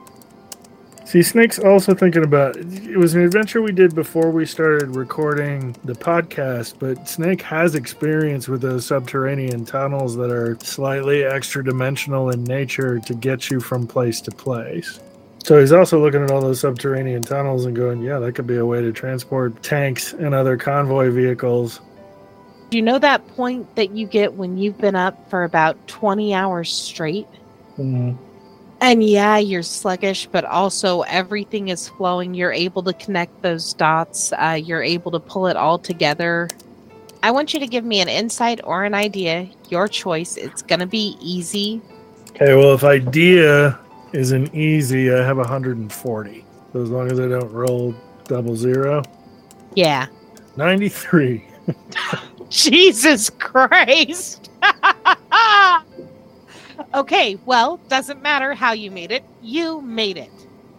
[1.11, 5.74] See, Snake's also thinking about it was an adventure we did before we started recording
[5.82, 12.31] the podcast, but Snake has experience with those subterranean tunnels that are slightly extra dimensional
[12.31, 15.01] in nature to get you from place to place.
[15.43, 18.59] So he's also looking at all those subterranean tunnels and going, yeah, that could be
[18.59, 21.81] a way to transport tanks and other convoy vehicles.
[22.70, 26.35] Do you know that point that you get when you've been up for about 20
[26.35, 27.27] hours straight?
[27.77, 28.30] Mm-hmm
[28.81, 32.35] and yeah, you're sluggish, but also everything is flowing.
[32.35, 34.32] You're able to connect those dots.
[34.32, 36.48] Uh, you're able to pull it all together.
[37.23, 39.48] I want you to give me an insight or an idea.
[39.69, 40.36] Your choice.
[40.36, 41.82] It's going to be easy.
[42.31, 43.78] Okay, well, if idea
[44.12, 46.44] isn't easy, I have 140.
[46.73, 47.94] So as long as I don't roll
[48.24, 49.02] double zero.
[49.74, 50.07] Yeah.
[50.57, 51.44] 93.
[52.48, 54.51] Jesus Christ.
[56.94, 59.24] okay, well, doesn't matter how you made it.
[59.43, 60.31] You made it.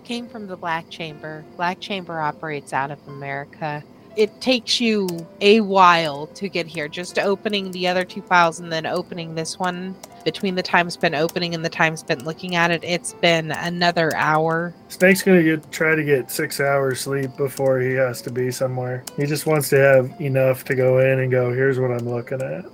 [0.03, 1.43] Came from the Black Chamber.
[1.55, 3.83] Black Chamber operates out of America.
[4.17, 5.07] It takes you
[5.39, 6.89] a while to get here.
[6.89, 9.95] Just opening the other two files and then opening this one.
[10.25, 14.13] Between the time spent opening and the time spent looking at it, it's been another
[14.15, 14.73] hour.
[14.89, 19.03] Snake's gonna get try to get six hours sleep before he has to be somewhere.
[19.15, 22.41] He just wants to have enough to go in and go, here's what I'm looking
[22.41, 22.65] at.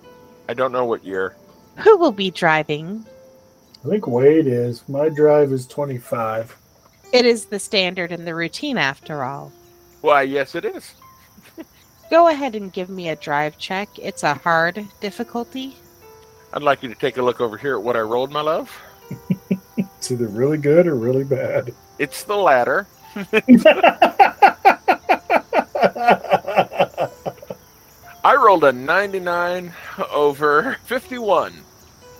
[0.48, 1.36] I don't know what year.
[1.78, 3.04] Who will be driving?
[3.84, 4.88] I think Wade is.
[4.88, 6.56] My drive is 25.
[7.12, 9.52] It is the standard and the routine after all.
[10.00, 10.94] Why, yes, it is.
[12.10, 13.88] Go ahead and give me a drive check.
[13.98, 15.76] It's a hard difficulty.
[16.52, 18.70] I'd like you to take a look over here at what I rolled, my love.
[20.06, 21.74] It's either really good or really bad.
[21.98, 22.86] It's the latter.
[28.22, 29.72] I rolled a 99
[30.10, 31.54] over 51.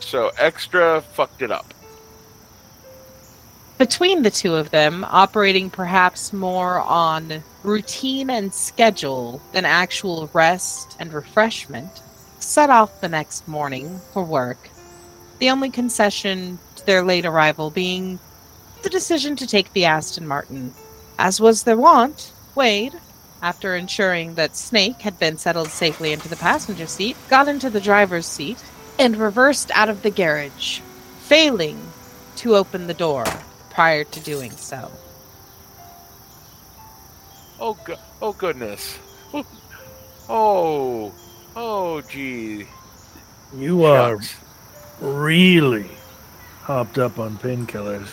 [0.00, 1.74] So extra fucked it up.
[3.76, 10.96] Between the two of them, operating perhaps more on routine and schedule than actual rest
[10.98, 11.90] and refreshment,
[12.40, 14.70] set off the next morning for work.
[15.40, 18.18] The only concession to their late arrival being
[18.82, 20.72] the decision to take the Aston Martin.
[21.18, 22.94] As was their wont, Wade,
[23.42, 27.80] after ensuring that Snake had been settled safely into the passenger seat, got into the
[27.80, 28.62] driver's seat
[28.98, 30.80] and reversed out of the garage,
[31.20, 31.78] failing
[32.36, 33.24] to open the door
[33.70, 34.90] prior to doing so.
[37.58, 38.98] Oh, go- oh goodness.
[40.28, 41.14] Oh,
[41.54, 42.66] oh, gee.
[43.56, 44.34] you are Shucks.
[45.00, 45.88] really
[46.62, 48.08] hopped up on painkillers.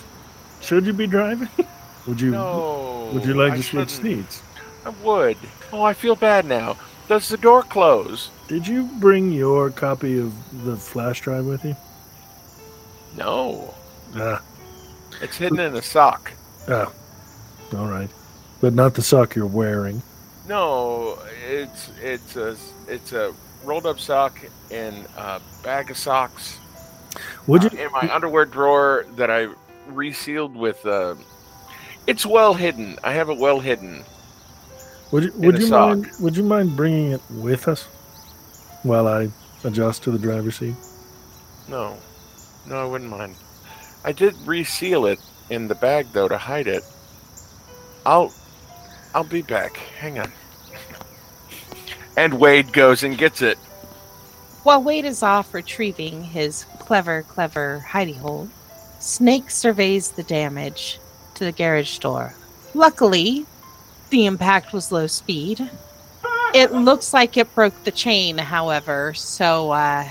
[0.61, 1.49] Should you be driving?
[2.07, 3.09] Would you No.
[3.13, 4.27] would you like I to switch shouldn't.
[4.27, 4.41] seats?
[4.85, 5.37] I would.
[5.71, 6.77] Oh, I feel bad now.
[7.07, 8.29] Does the door close?
[8.47, 10.33] Did you bring your copy of
[10.65, 11.75] the flash drive with you?
[13.15, 13.73] No.
[14.15, 14.41] Ah,
[15.21, 16.31] It's hidden in a sock.
[16.67, 16.91] oh,
[17.77, 18.09] all right,
[18.61, 20.01] but not the sock you're wearing.
[20.47, 21.17] No,
[21.49, 22.55] it's it's a
[22.87, 24.37] it's a rolled up sock
[24.69, 26.57] in a bag of socks
[27.47, 27.85] Would uh, you?
[27.85, 29.47] in my underwear drawer that I
[29.87, 30.85] resealed with.
[30.85, 31.15] Uh,
[32.07, 32.97] it's well hidden.
[33.03, 34.03] I have it well hidden.
[35.11, 35.33] Would you?
[35.37, 35.97] Would you sock.
[35.97, 36.11] mind?
[36.19, 37.83] Would you mind bringing it with us
[38.83, 39.29] while I
[39.63, 40.75] adjust to the driver's seat?
[41.67, 41.97] No,
[42.67, 43.35] no, I wouldn't mind.
[44.03, 45.19] I did reseal it
[45.49, 46.83] in the bag though to hide it.
[48.05, 48.33] I'll
[49.15, 49.77] I'll be back.
[49.77, 50.31] Hang on.
[52.15, 53.57] And Wade goes and gets it.
[54.61, 58.49] While Wade is off retrieving his clever, clever hidey hole,
[58.99, 60.99] Snake surveys the damage
[61.43, 62.33] to the garage door.
[62.73, 63.45] Luckily,
[64.09, 65.69] the impact was low speed.
[66.53, 70.07] It looks like it broke the chain, however, so uh,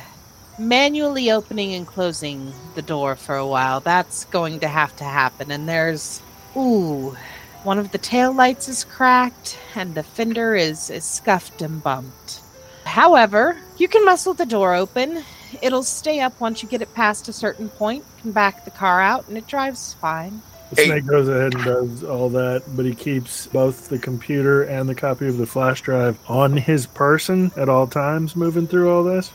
[0.58, 5.50] manually opening and closing the door for a while, that's going to have to happen.
[5.50, 6.20] And there's,
[6.56, 7.16] ooh,
[7.62, 12.40] one of the tail lights is cracked, and the fender is, is scuffed and bumped.
[12.84, 15.24] However, you can muscle the door open.
[15.62, 18.04] It'll stay up once you get it past a certain point.
[18.20, 20.42] Can back the car out, and it drives fine.
[20.72, 24.88] The snake goes ahead and does all that, but he keeps both the computer and
[24.88, 29.04] the copy of the flash drive on his person at all times, moving through all
[29.04, 29.30] this.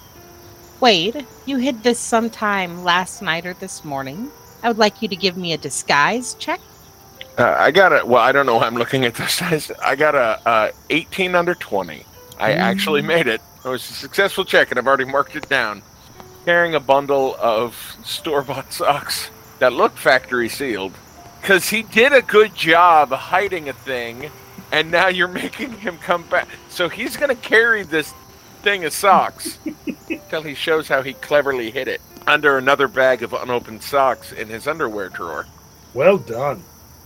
[0.80, 4.32] Wade, you hid this sometime last night or this morning.
[4.64, 6.60] I would like you to give me a disguise check.
[7.38, 8.24] Uh, I got a well.
[8.24, 8.56] I don't know.
[8.56, 9.72] why I'm looking at this.
[9.84, 12.04] I got a uh, 18 under 20.
[12.40, 13.42] I actually made it.
[13.64, 15.84] It was a successful check, and I've already marked it down.
[16.46, 20.94] Carrying a bundle of store-bought socks that look factory sealed.
[21.42, 24.32] Because he did a good job hiding a thing,
[24.72, 26.48] and now you're making him come back.
[26.70, 28.14] So he's going to carry this
[28.62, 29.58] thing of socks
[30.10, 34.50] until he shows how he cleverly hid it under another bag of unopened socks in
[34.50, 35.46] his underwear drawer.
[35.94, 36.64] Well done.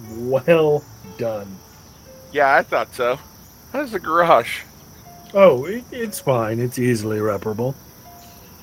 [0.09, 0.83] Well
[1.17, 1.55] done.
[2.31, 3.19] Yeah, I thought so.
[3.71, 4.61] How's the garage?
[5.33, 6.59] Oh, it, it's fine.
[6.59, 7.75] It's easily reparable.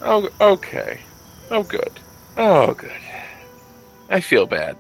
[0.00, 1.00] Oh, okay.
[1.50, 1.92] Oh, good.
[2.36, 2.90] Oh, good.
[4.10, 4.76] I feel bad.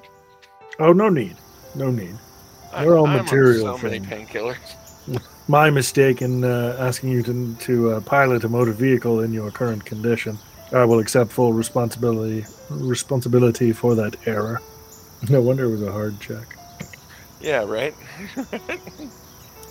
[0.78, 1.36] Oh, no need.
[1.74, 2.14] No need.
[2.72, 4.28] They're all I'm material So many things.
[4.30, 4.56] painkillers.
[5.48, 9.50] My mistake in uh, asking you to, to uh, pilot a motor vehicle in your
[9.50, 10.38] current condition.
[10.72, 14.60] I will accept full responsibility responsibility for that error.
[15.28, 16.56] No wonder it was a hard check.
[17.40, 17.92] Yeah, right.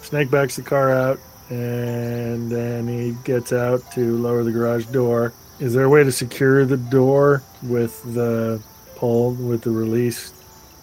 [0.01, 5.31] Snake backs the car out, and then he gets out to lower the garage door.
[5.61, 8.61] Is there a way to secure the door with the
[8.97, 10.33] pull with the release?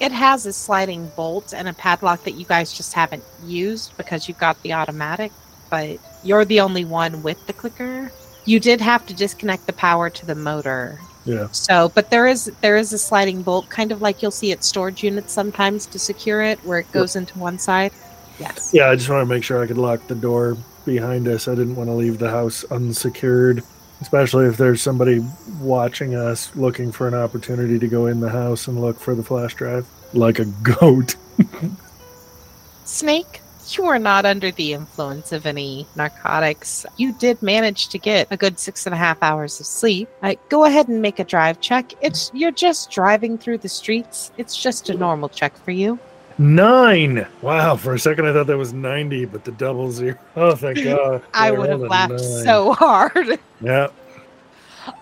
[0.05, 4.29] It has a sliding bolt and a padlock that you guys just haven't used because
[4.29, 5.33] you've got the automatic,
[5.71, 8.13] but you're the only one with the clicker.
[8.45, 11.01] You did have to disconnect the power to the motor.
[11.25, 11.49] Yeah.
[11.53, 14.63] So, but there is there is a sliding bolt, kind of like you'll see at
[14.63, 17.91] storage units sometimes to secure it, where it goes into one side.
[18.39, 18.73] Yes.
[18.75, 21.49] Yeah, I just want to make sure I could lock the door behind us.
[21.49, 23.63] I didn't want to leave the house unsecured,
[24.03, 25.27] especially if there's somebody
[25.61, 29.23] watching us looking for an opportunity to go in the house and look for the
[29.23, 31.17] flash drive like a goat.
[32.85, 36.85] Snake, you are not under the influence of any narcotics.
[36.97, 40.09] You did manage to get a good six and a half hours of sleep.
[40.23, 41.93] Uh, go ahead and make a drive check.
[42.03, 44.31] It's you're just driving through the streets.
[44.37, 45.99] It's just a normal check for you.
[46.37, 47.27] Nine.
[47.43, 50.19] Wow, for a second I thought that was 90, but the double zero.
[50.37, 51.23] Oh, thank God.
[51.33, 52.45] I would have laughed nine.
[52.45, 53.39] so hard.
[53.61, 53.89] Yeah.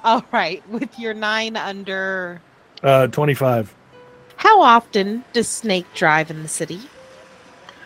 [0.05, 2.41] All right, with your nine under.
[2.83, 3.75] Uh, 25.
[4.43, 6.81] How often does Snake drive in the city?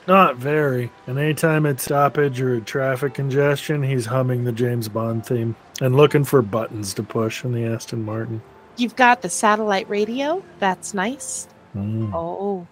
[0.08, 0.90] Not very.
[1.06, 6.24] And anytime it's stoppage or traffic congestion, he's humming the James Bond theme and looking
[6.24, 8.40] for buttons to push in the Aston Martin.
[8.78, 10.42] You've got the satellite radio.
[10.58, 11.46] That's nice.
[11.76, 12.14] Mm.
[12.14, 12.66] Oh,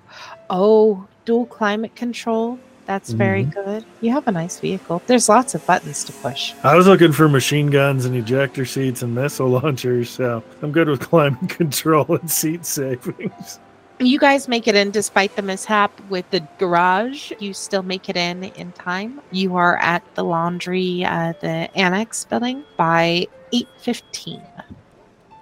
[0.48, 2.58] oh, dual climate control.
[2.86, 3.84] That's very good.
[4.00, 5.02] You have a nice vehicle.
[5.06, 6.54] There's lots of buttons to push.
[6.62, 10.88] I was looking for machine guns and ejector seats and missile launchers, so I'm good
[10.88, 13.58] with climate control and seat savings.
[14.00, 17.30] You guys make it in despite the mishap with the garage.
[17.38, 19.20] You still make it in in time.
[19.30, 24.42] You are at the laundry, uh, the annex building by 8:15.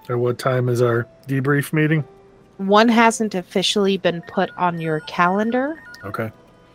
[0.08, 2.04] At what time is our debrief meeting?
[2.58, 6.30] One hasn't officially been put on your calendar, Okay.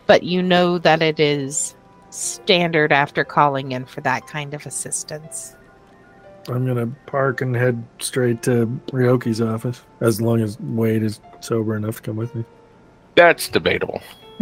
[0.07, 1.75] but you know that it is
[2.09, 5.55] standard after calling in for that kind of assistance.
[6.49, 11.75] I'm gonna park and head straight to Ryoki's office, as long as Wade is sober
[11.75, 12.45] enough to come with me.
[13.15, 14.01] That's debatable.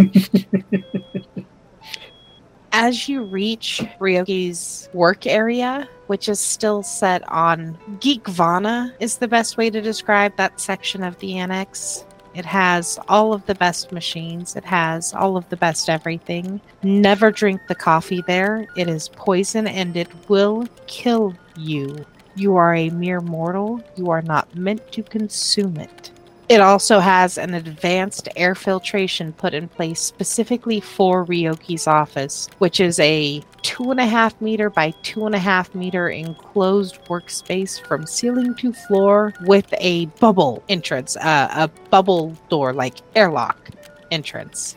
[2.78, 9.56] As you reach Ryoki's work area, which is still set on Geekvana, is the best
[9.56, 12.04] way to describe that section of the annex.
[12.34, 14.58] It has all of the best machines.
[14.58, 16.60] It has all of the best everything.
[16.84, 18.68] Never drink the coffee there.
[18.76, 22.06] It is poison and it will kill you.
[22.36, 23.82] You are a mere mortal.
[23.96, 26.12] You are not meant to consume it.
[26.48, 32.80] It also has an advanced air filtration put in place specifically for Ryoki's office, which
[32.80, 37.82] is a two and a half meter by two and a half meter enclosed workspace
[37.88, 43.72] from ceiling to floor with a bubble entrance, uh, a bubble door like airlock
[44.12, 44.76] entrance.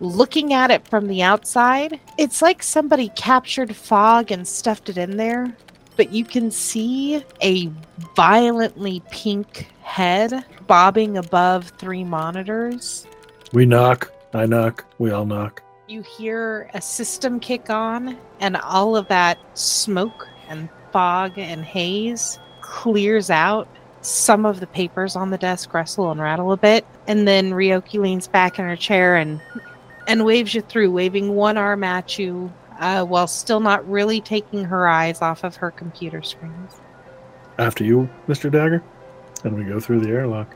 [0.00, 5.16] Looking at it from the outside, it's like somebody captured fog and stuffed it in
[5.16, 5.56] there,
[5.96, 7.70] but you can see a
[8.14, 13.06] violently pink head bobbing above three monitors.
[13.52, 14.12] We knock.
[14.34, 14.84] I knock.
[14.98, 15.62] We all knock.
[15.88, 22.38] You hear a system kick on, and all of that smoke and fog and haze
[22.60, 23.68] clears out.
[24.02, 27.98] Some of the papers on the desk rustle and rattle a bit, and then Ryoki
[28.00, 29.40] leans back in her chair and
[30.06, 34.64] and waves you through, waving one arm at you, uh, while still not really taking
[34.64, 36.72] her eyes off of her computer screens.
[37.58, 38.50] After you, Mr.
[38.50, 38.82] Dagger.
[39.44, 40.54] And we go through the airlock.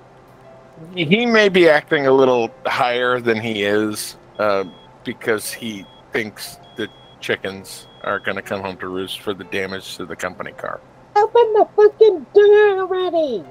[0.95, 4.65] He may be acting a little higher than he is uh,
[5.05, 6.89] because he thinks the
[7.21, 10.81] chickens are going to come home to roost for the damage to the company car.
[11.17, 13.45] Open the fucking door already!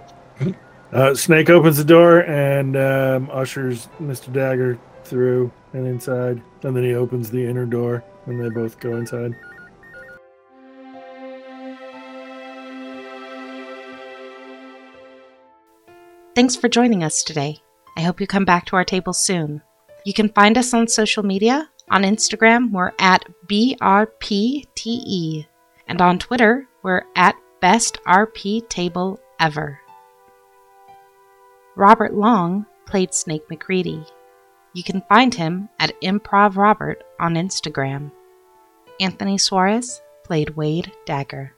[0.92, 4.34] Uh, Snake opens the door and um, ushers Mr.
[4.34, 6.42] Dagger through and inside.
[6.64, 9.36] And then he opens the inner door and they both go inside.
[16.36, 17.58] Thanks for joining us today.
[17.98, 19.62] I hope you come back to our table soon.
[20.06, 21.70] You can find us on social media.
[21.92, 24.68] On Instagram, we're at BRPTE.
[25.88, 29.82] And on Twitter, we're at Best RP Table Ever.
[31.76, 34.06] Robert Long played Snake MacReady.
[34.74, 38.12] You can find him at Improv Robert on Instagram.
[39.00, 41.56] Anthony Suarez played Wade Dagger.